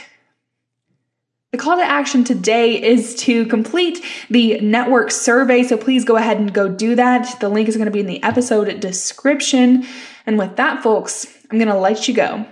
the 1.54 1.58
call 1.58 1.76
to 1.76 1.84
action 1.84 2.24
today 2.24 2.82
is 2.82 3.14
to 3.14 3.46
complete 3.46 4.04
the 4.28 4.58
network 4.58 5.12
survey. 5.12 5.62
So 5.62 5.76
please 5.76 6.04
go 6.04 6.16
ahead 6.16 6.38
and 6.38 6.52
go 6.52 6.68
do 6.68 6.96
that. 6.96 7.38
The 7.38 7.48
link 7.48 7.68
is 7.68 7.76
going 7.76 7.84
to 7.84 7.92
be 7.92 8.00
in 8.00 8.06
the 8.06 8.20
episode 8.24 8.80
description. 8.80 9.86
And 10.26 10.36
with 10.36 10.56
that, 10.56 10.82
folks, 10.82 11.32
I'm 11.52 11.58
going 11.58 11.68
to 11.68 11.78
let 11.78 12.08
you 12.08 12.14
go. 12.14 12.44